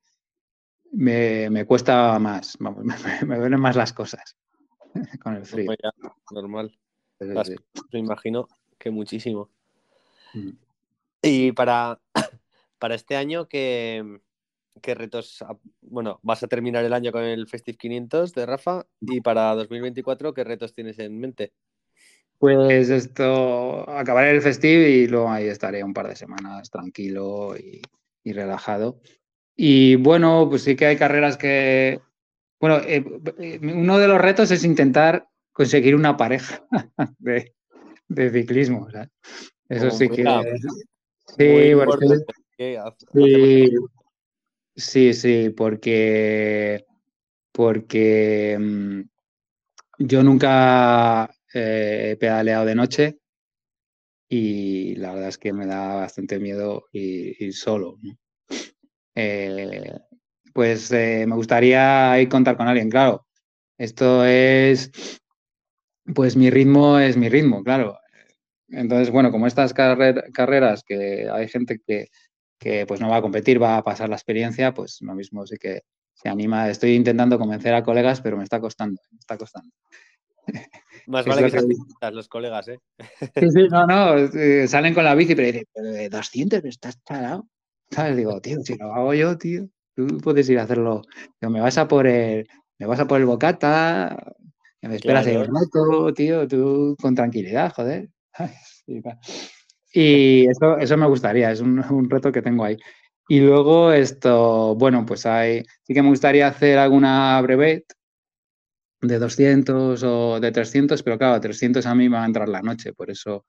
[0.93, 2.95] me, me cuesta más, vamos, me,
[3.27, 4.37] me duelen más las cosas
[5.23, 5.73] con el frío.
[5.83, 5.91] Ya,
[6.31, 6.79] normal.
[7.19, 7.51] Las-.
[7.93, 8.49] Me imagino
[8.79, 9.51] que muchísimo.
[10.35, 10.51] Mm.
[11.23, 12.01] Y para,
[12.79, 14.21] para este año, ¿qué,
[14.81, 15.45] qué retos?
[15.81, 18.87] Bueno, vas a terminar el año con el Festive 500 de Rafa.
[19.01, 21.53] Y para 2024, ¿qué retos tienes en mente?
[22.39, 27.83] Pues esto, acabaré el festivo y luego ahí estaré un par de semanas tranquilo y,
[28.23, 29.01] y relajado.
[29.57, 32.01] Y bueno, pues sí que hay carreras que,
[32.61, 33.05] bueno, eh,
[33.39, 36.65] eh, uno de los retos es intentar conseguir una pareja
[37.19, 37.55] de,
[38.07, 38.87] de ciclismo.
[39.69, 40.23] Eso sí que...
[41.27, 42.25] Sí, porque- importante.
[42.57, 43.71] ¿Qué hace- Sí,
[44.79, 46.85] sí, sí, porque,
[47.53, 49.03] porque mm,
[50.01, 53.19] yo nunca eh, he pedaleado de noche
[54.29, 57.99] y la verdad es que me da bastante miedo ir, ir solo.
[59.15, 59.93] Eh,
[60.55, 63.27] pues eh, me gustaría ahí contar con alguien, claro.
[63.79, 64.93] Esto es,
[66.15, 67.99] pues mi ritmo es mi ritmo, claro.
[68.69, 72.09] Entonces, bueno, como estas carrer- carreras que hay gente que,
[72.59, 75.57] que pues no va a competir, va a pasar la experiencia, pues lo mismo sí
[75.57, 75.83] que
[76.15, 76.69] se anima.
[76.69, 79.71] Estoy intentando convencer a colegas, pero me está costando, me está costando.
[81.07, 82.81] Más vale que que- ciclistas los colegas, ¿eh?
[83.37, 84.15] Sí, sí, no, no,
[84.67, 87.49] salen con la bici, pero dicen, pero de 200 estás charado.
[87.91, 88.17] ¿Sabes?
[88.17, 91.03] Digo, tío, si lo hago yo, tío, tú puedes ir a hacerlo.
[91.41, 92.47] Digo, me vas a por el,
[92.79, 94.35] me vas a por el bocata,
[94.83, 95.41] me esperas Claro.
[95.41, 98.11] un rato, tío, tú con tranquilidad, joder.
[100.01, 102.77] Y, eso, eso me gustaría, es un, un reto que tengo ahí.
[103.29, 107.85] Y luego esto, bueno, pues hay, sí que me gustaría hacer alguna brevet
[109.01, 112.63] de 200 o de 300, pero claro, 300 a mí me va a entrar la
[112.63, 113.45] noche, por eso,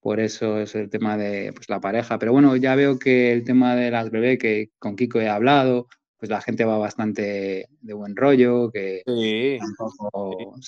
[0.00, 2.18] por eso es el tema de pues, la pareja.
[2.18, 5.88] Pero bueno, ya veo que el tema de las brevet, que con Kiko he hablado,
[6.18, 9.58] pues la gente va bastante de buen rollo, que Sí.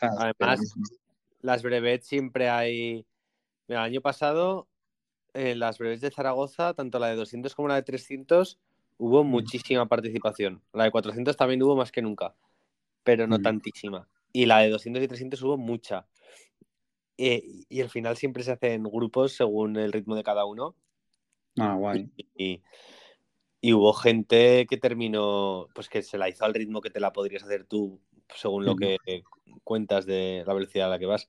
[0.01, 0.55] Además, Pero-
[1.43, 3.05] Las brevets siempre hay.
[3.69, 4.67] Mira, el año pasado,
[5.35, 8.59] en las brevets de Zaragoza, tanto la de 200 como la de 300,
[8.99, 9.29] hubo Mm.
[9.29, 10.63] muchísima participación.
[10.73, 12.35] La de 400 también hubo más que nunca,
[13.05, 13.43] pero no Mm.
[13.43, 14.09] tantísima.
[14.33, 16.07] Y la de 200 y 300 hubo mucha.
[17.19, 20.75] Eh, y al final siempre se hacen grupos según el ritmo de cada uno.
[21.59, 22.09] Ah, guay.
[22.37, 22.63] Y,
[23.61, 27.13] y hubo gente que terminó, pues que se la hizo al ritmo que te la
[27.13, 28.01] podrías hacer tú
[28.35, 28.97] según lo que
[29.65, 31.29] cuentas de la velocidad a la que vas,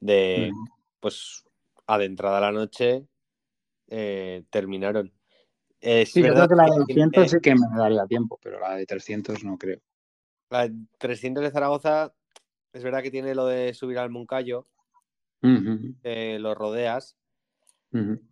[0.00, 0.52] de
[0.98, 1.44] pues
[1.86, 3.04] adentrada la noche,
[3.90, 5.12] eh, terminaron.
[5.80, 8.86] sí, yo creo que la de 200 sí que me daría tiempo, pero la de
[8.86, 9.80] 300 no creo.
[10.48, 12.14] La de 300 de Zaragoza
[12.72, 14.66] es verdad que tiene lo de subir al Moncayo,
[15.42, 17.16] lo rodeas.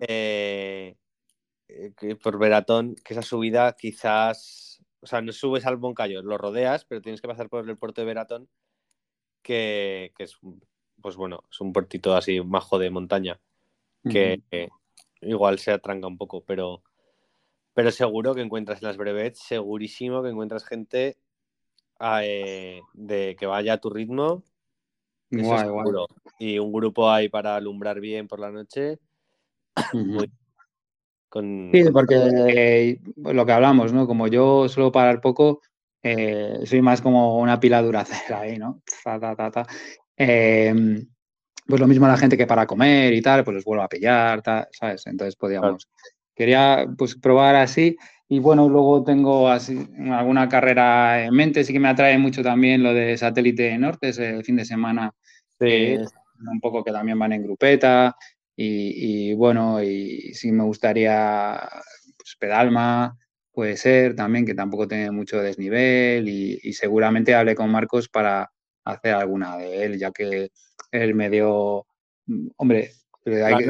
[0.00, 0.96] Eh,
[1.68, 6.84] eh, por Veratón, que esa subida quizás, o sea, no subes al Moncayo, lo rodeas,
[6.84, 8.48] pero tienes que pasar por el puerto de Veratón,
[9.42, 10.38] que, es,
[11.00, 13.40] pues bueno, es un puertito así majo de montaña,
[14.08, 14.40] que
[15.20, 16.82] igual se atranca un poco, pero,
[17.74, 21.18] pero seguro que encuentras en las brevets, segurísimo que encuentras gente
[22.00, 24.44] eh, de que vaya a tu ritmo.
[26.38, 28.98] Y un grupo ahí para alumbrar bien por la noche.
[31.72, 32.14] Sí, porque
[32.48, 34.06] eh, lo que hablamos, ¿no?
[34.06, 35.60] Como yo suelo parar poco,
[36.02, 38.82] eh, soy más como una pila duracera ahí, ¿no?
[40.16, 41.06] Em,
[41.68, 44.42] pues lo mismo la gente que para comer y tal, pues los vuelvo a pillar,
[44.72, 45.06] ¿sabes?
[45.06, 45.86] Entonces podíamos.
[46.34, 47.96] Quería pues probar así
[48.26, 52.82] y bueno, luego tengo así alguna carrera en mente, sí que me atrae mucho también
[52.82, 55.12] lo de Satélite Norte, ese fin de semana,
[55.60, 58.16] un poco que también van en grupeta
[58.56, 61.60] y, bueno, y sí me gustaría
[62.16, 63.16] pues, Pedalma,
[63.52, 68.50] puede ser también, que tampoco tiene mucho desnivel y, seguramente hable con Marcos para
[68.84, 70.50] hacer alguna de él, ya que
[70.90, 71.86] él me dio,
[72.56, 72.92] hombre,
[73.24, 73.66] hay que,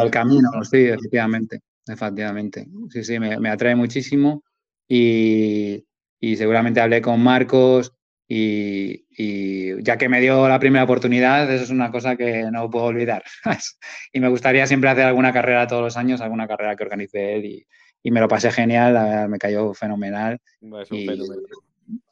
[0.00, 1.60] del camino, sí, efectivamente.
[1.88, 4.42] Efectivamente, sí, sí, me, atrae muchísimo
[4.88, 5.84] y,
[6.20, 7.92] seguramente hablé con Marcos
[8.26, 12.86] y, ya que me dio la primera oportunidad, eso es una cosa que no puedo
[12.86, 13.22] olvidar.
[14.12, 17.44] y me gustaría siempre hacer alguna carrera todos los años, alguna carrera que organice él
[17.44, 17.66] y,
[18.10, 20.40] me lo pasé genial, me cayó fenomenal.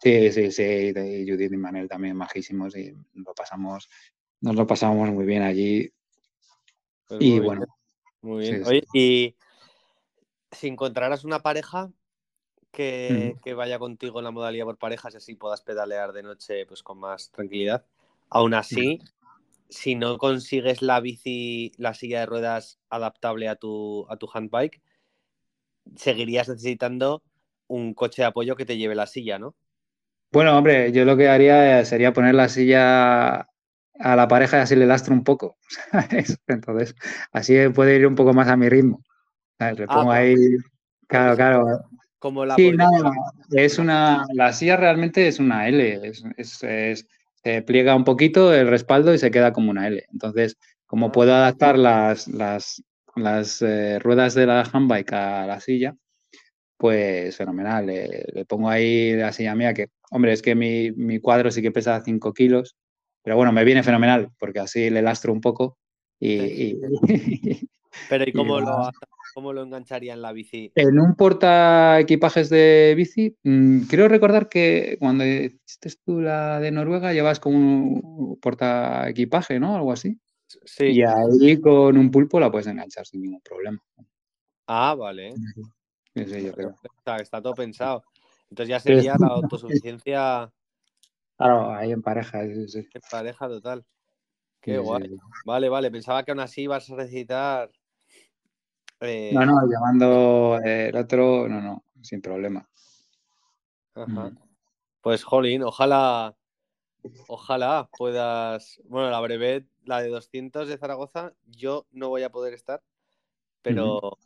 [0.01, 3.89] Sí, sí, sí, y Judith y Manel también majísimos y lo pasamos,
[4.41, 5.93] nos lo pasamos muy bien allí.
[7.09, 7.67] Pues y bueno.
[8.23, 8.65] Muy bien.
[8.65, 9.37] Oye, y
[10.53, 11.91] si encontraras una pareja
[12.71, 16.83] que, vaya contigo en la modalidad por parejas y así puedas pedalear de noche pues
[16.83, 17.85] con más tranquilidad,
[18.31, 19.01] aún así,
[19.69, 24.83] si no consigues la bici, la silla de ruedas adaptable a tu, a tu handbike,
[25.97, 27.23] seguirías necesitando
[27.67, 29.55] un coche de apoyo que te lleve la silla, ¿no?
[30.35, 33.49] Bueno, hombre, yo lo que haría sería poner la silla
[34.01, 35.59] a la pareja y así le lastro un poco.
[36.49, 36.97] Entonces,
[37.31, 39.01] así puede ir un poco más a mi ritmo.
[39.61, 40.35] Le ah, pongo ahí.
[41.07, 41.67] Claro, claro.
[42.19, 42.91] Como la sí, no,
[43.53, 44.25] es una.
[44.35, 46.01] La silla realmente es una L.
[46.37, 47.07] Es,
[47.45, 50.05] se pliega un poquito el respaldo y se queda como una L.
[50.13, 51.13] Entonces, como ah.
[51.13, 52.83] puedo adaptar las, las,
[53.15, 55.95] las eh, ruedas de la handbike a la silla,
[56.77, 57.87] pues fenomenal.
[57.87, 61.73] Le, pongo ahí la silla mía, que, hombre, es que mi, mi cuadro sí que
[61.73, 62.77] pesa 5 kilos,
[63.23, 65.77] pero bueno, me viene fenomenal porque así le lastro un poco
[66.21, 66.77] y.
[68.09, 68.91] pero ¿y cómo lo,
[69.35, 70.71] ¿Cómo lo engancharía en la bici?
[70.77, 76.71] En un porta equipajes de bici, mm, quiero recordar que cuando hiciste tú la de
[76.71, 79.75] Noruega llevas como un porta equipaje, ¿no?
[79.75, 80.17] Algo así.
[80.65, 80.87] Sí.
[80.87, 83.83] Y ahí con un pulpo la puedes enganchar sin ningún problema.
[84.69, 85.35] Ah, vale.
[86.15, 86.77] Sí, yo creo.
[87.21, 88.05] Está, todo pensado.
[88.51, 90.53] Entonces ya sería la autosuficiencia.
[91.37, 92.89] Claro, ahí en pareja, sí, sí.
[92.95, 93.85] En pareja total.
[94.61, 95.17] Qué guay.
[95.45, 95.91] Vale, vale.
[95.91, 97.71] Pensaba que aún así ibas a necesitar
[99.01, 102.67] eh, no, no, llamando el otro, no, no, sin problema.
[105.01, 106.35] Pues, Jolín, ojalá,
[107.29, 108.81] ojalá puedas.
[108.85, 112.83] Bueno, la brevet, la de 200 de Zaragoza, yo no voy a poder estar,
[113.63, 114.19] pero,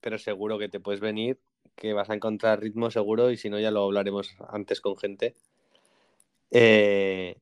[0.00, 1.40] pero seguro que te puedes venir,
[1.76, 5.34] que vas a encontrar ritmo seguro y si no, ya lo hablaremos antes con gente.
[6.50, 7.36] Eh,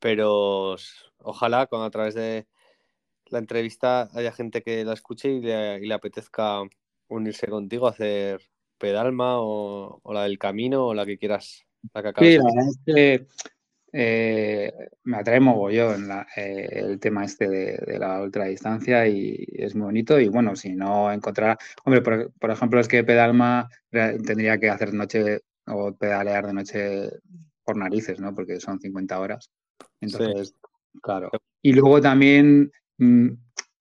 [0.00, 0.76] pero
[1.18, 2.46] ojalá, con, a través de,
[3.28, 6.62] la entrevista haya gente que la escuche y le, apetezca
[7.08, 8.40] unirse contigo a hacer
[8.78, 11.64] pedalma o, la del camino o la que quieras.
[11.92, 13.26] La que sí, la verdad es que
[13.98, 14.72] eh,
[15.04, 20.20] me atrae mogollón eh, el tema este de, la ultradistancia y es muy bonito.
[20.20, 25.40] Y bueno, si no encontrar, hombre, por, ejemplo, es que pedalma tendría que hacer noche
[25.66, 27.10] o pedalear de noche
[27.64, 28.34] por narices, ¿no?
[28.34, 29.50] Porque son 50 horas.
[30.00, 30.54] Entonces,
[31.00, 31.30] claro.
[31.62, 33.28] Y luego también Mm,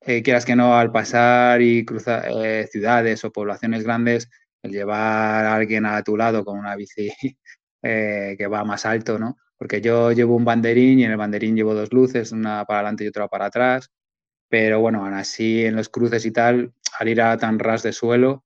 [0.02, 4.30] eh, quieras que no, al pasar y cruzar eh, ciudades o poblaciones grandes,
[4.62, 7.10] el llevar a alguien a tu lado con una bici
[7.82, 9.38] eh, que va más alto, ¿no?
[9.58, 13.04] Porque yo llevo un banderín y en el banderín llevo dos luces, una para adelante
[13.04, 13.90] y otra para atrás,
[14.50, 17.94] pero bueno, aún así en los cruces y tal, al ir a tan ras de
[17.94, 18.44] suelo,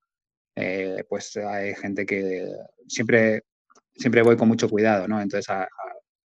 [1.10, 2.48] pues hay gente que
[2.88, 3.44] siempre
[4.00, 5.22] siempre voy con mucho cuidado, ¿no?
[5.22, 5.68] Entonces, a,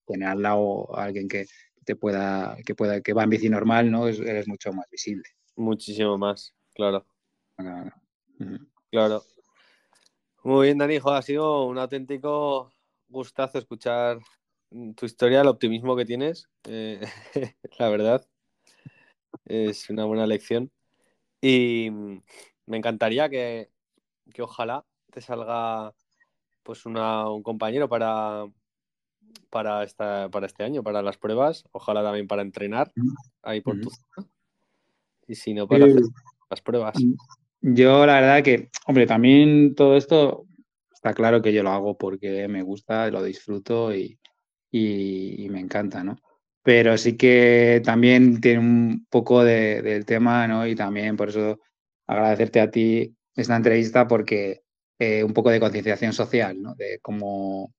[0.06, 1.46] tener al lado a alguien que
[1.84, 4.08] te pueda, que pueda, que va en bici normal, ¿no?
[4.08, 5.24] Es, eres mucho más visible.
[5.56, 7.06] Muchísimo más, claro.
[8.90, 9.22] Claro.
[10.44, 12.72] Muy bien, Dani, ha sido un auténtico
[13.08, 14.18] gustazo escuchar
[14.96, 17.00] tu historia, el optimismo que tienes, eh,
[17.78, 18.26] la verdad.
[19.44, 20.70] Es una buena lección.
[21.40, 21.90] Y
[22.66, 23.70] me encantaría que,
[24.32, 25.92] que ojalá te salga
[26.62, 28.46] pues una, un compañero para,
[29.50, 32.92] para, esta, para este año, para las pruebas, ojalá también para entrenar
[33.42, 34.28] ahí por tu zona.
[35.26, 36.02] Y si no, para hacer
[36.50, 36.94] las pruebas.
[37.60, 40.46] Yo la verdad que, hombre, también todo esto
[40.92, 44.18] está claro que yo lo hago porque me gusta, lo disfruto y,
[44.72, 46.18] y, me encanta, ¿no?
[46.62, 50.66] Pero sí que también tiene un poco de, del tema, ¿no?
[50.66, 51.60] Y también por eso
[52.06, 54.62] agradecerte a ti esta entrevista porque
[54.98, 56.74] eh, un poco de concienciación social, ¿no?
[56.74, 57.74] De cómo,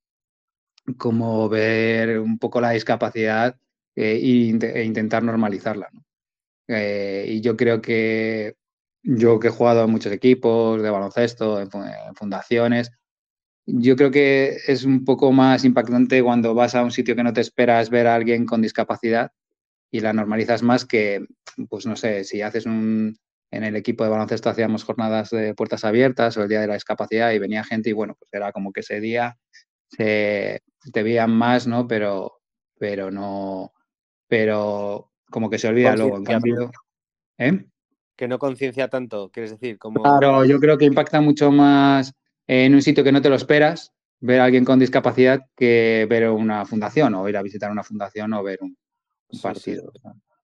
[0.98, 3.58] cómo ver un poco la discapacidad
[3.96, 6.04] eh, e, intentar normalizarla, ¿no?
[6.68, 8.56] Eh, y yo creo que
[9.04, 11.70] yo que he jugado en muchos equipos de baloncesto, en
[12.16, 12.92] fundaciones,
[13.66, 17.34] yo creo que es un poco más impactante cuando vas a un sitio que no
[17.34, 19.32] te esperas ver a alguien con discapacidad
[19.90, 21.26] y la normalizas más que,
[21.70, 23.18] pues no sé, si haces un,
[23.52, 26.74] en el equipo de baloncesto hacíamos jornadas de puertas abiertas o el día de la
[26.74, 29.38] discapacidad y venía gente y bueno, pues era como que ese día
[29.88, 30.62] se,
[30.92, 31.88] te veían más, ¿no?
[31.88, 32.42] Pero,
[32.78, 33.72] pero no,
[34.28, 36.72] pero como que se olvida luego, en cambio,
[37.38, 37.66] ¿eh?
[38.16, 40.02] Que no conciencia tanto, quieres decir, como...
[40.02, 42.14] Claro, yo creo que impacta mucho más
[42.48, 46.30] en un sitio que no te lo esperas, ver a alguien con discapacidad que ver
[46.30, 48.78] una fundación o ir a visitar una fundación o ver un,
[49.42, 49.92] partido.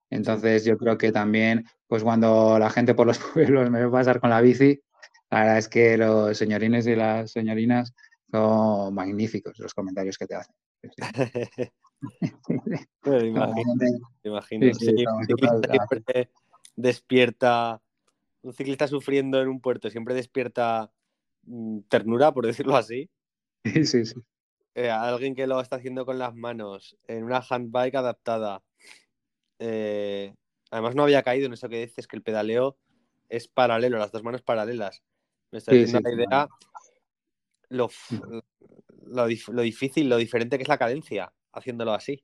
[0.09, 4.19] Entonces yo creo que también, pues cuando la gente por los pueblos me ve pasar
[4.19, 4.81] con la bici,
[5.29, 7.93] la verdad es que los señorines y las señorinas
[8.31, 10.55] son magníficos los comentarios que te hacen.
[13.05, 13.73] me imagino,
[14.23, 14.73] imagino.
[14.73, 16.29] siempre
[16.75, 17.81] despierta,
[18.41, 20.91] un ciclista sufriendo en un puerto siempre despierta
[21.89, 23.09] ternura, por decirlo así.
[23.63, 24.15] Sí, sí, sí.
[24.75, 28.61] Eh, alguien que lo está haciendo con las manos, en una handbike adaptada.
[29.59, 30.33] Eh,
[30.71, 32.77] además, no había caído en eso que dices, que el pedaleo
[33.27, 35.03] es paralelo, las dos manos paralelas.
[35.51, 36.49] Me está diciendo la idea
[37.69, 37.89] lo,
[39.07, 42.23] lo, difícil, lo diferente que es la cadencia haciéndolo así.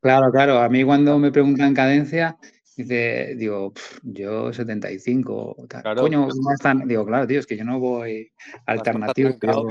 [0.00, 0.58] Claro, claro.
[0.58, 2.38] A mí cuando me preguntan cadencia,
[2.78, 3.72] Dice, digo,
[4.04, 5.82] yo 75, tal.
[5.82, 6.86] Claro, Coño, ¿cómo están?
[6.86, 8.30] Digo, claro, tío, es que yo no voy
[8.66, 9.36] alternativo.
[9.36, 9.66] Claro,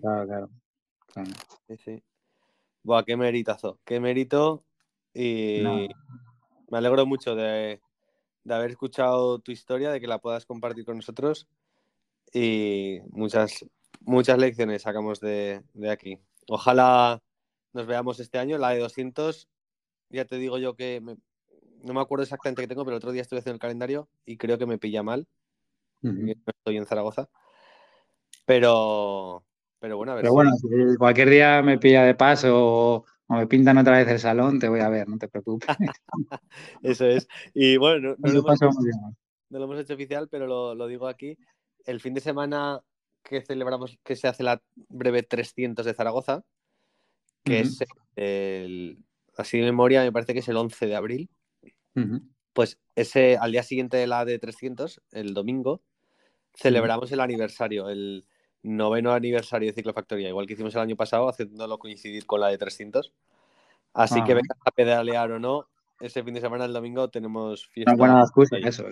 [0.00, 0.48] claro,
[1.66, 2.02] Sí, sí.
[2.84, 4.64] Buah, qué meritazo, qué mérito.
[5.12, 5.64] Y
[6.70, 7.80] me alegro mucho de,
[8.44, 11.48] de, haber escuchado tu historia, de que la puedas compartir con nosotros.
[12.32, 13.66] Y muchas,
[13.98, 16.20] muchas lecciones sacamos de, de aquí.
[16.46, 17.20] Ojalá
[17.72, 19.48] nos veamos este año, la de 200.
[20.10, 21.16] Ya te digo yo que me,
[21.84, 24.36] no me acuerdo exactamente qué tengo, pero el otro día estuve haciendo el calendario y
[24.36, 25.26] creo que me pilla mal.
[26.00, 27.28] No estoy en Zaragoza.
[28.46, 29.44] Pero,
[29.78, 30.22] pero bueno, a ver.
[30.22, 34.18] Pero bueno, si cualquier día me pilla de paso o, me pintan otra vez el
[34.18, 35.68] salón, te voy a ver, no te preocupes.
[36.82, 37.26] Eso es.
[37.54, 41.38] Y bueno, no, lo, hemos, hecho oficial, pero lo, digo aquí.
[41.86, 42.80] El fin de semana
[43.22, 46.44] que celebramos, que se hace la breve 300 de Zaragoza,
[47.44, 47.78] que es
[48.16, 48.98] el,
[49.36, 51.30] así de memoria, me parece que es el 11 de abril.
[52.52, 55.82] Pues ese, al día siguiente de la de 300, el domingo,
[56.54, 58.24] celebramos el aniversario, el
[58.62, 62.58] noveno aniversario de Ciclofactoría, igual que hicimos el año pasado, haciéndolo coincidir con la de
[62.58, 63.12] 300.
[63.92, 65.68] Así que venga a pedalear o no,
[66.00, 67.92] ese fin de semana, el domingo, tenemos fiesta.
[67.92, 68.84] Una buena excusa, eso.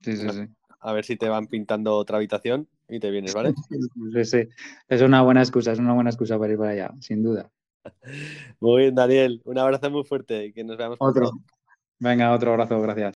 [0.00, 0.46] Sí, sí, sí.
[0.80, 3.54] A ver si te van pintando otra habitación y te vienes, ¿vale?
[4.12, 4.48] Sí, sí.
[4.88, 7.50] Es una buena excusa, es una buena excusa para ir para allá, sin duda.
[8.60, 9.40] Muy bien, Daniel.
[9.44, 10.98] Un abrazo muy fuerte y que nos veamos.
[11.00, 11.32] Otro.
[12.02, 13.14] Venga, otro abrazo, gracias.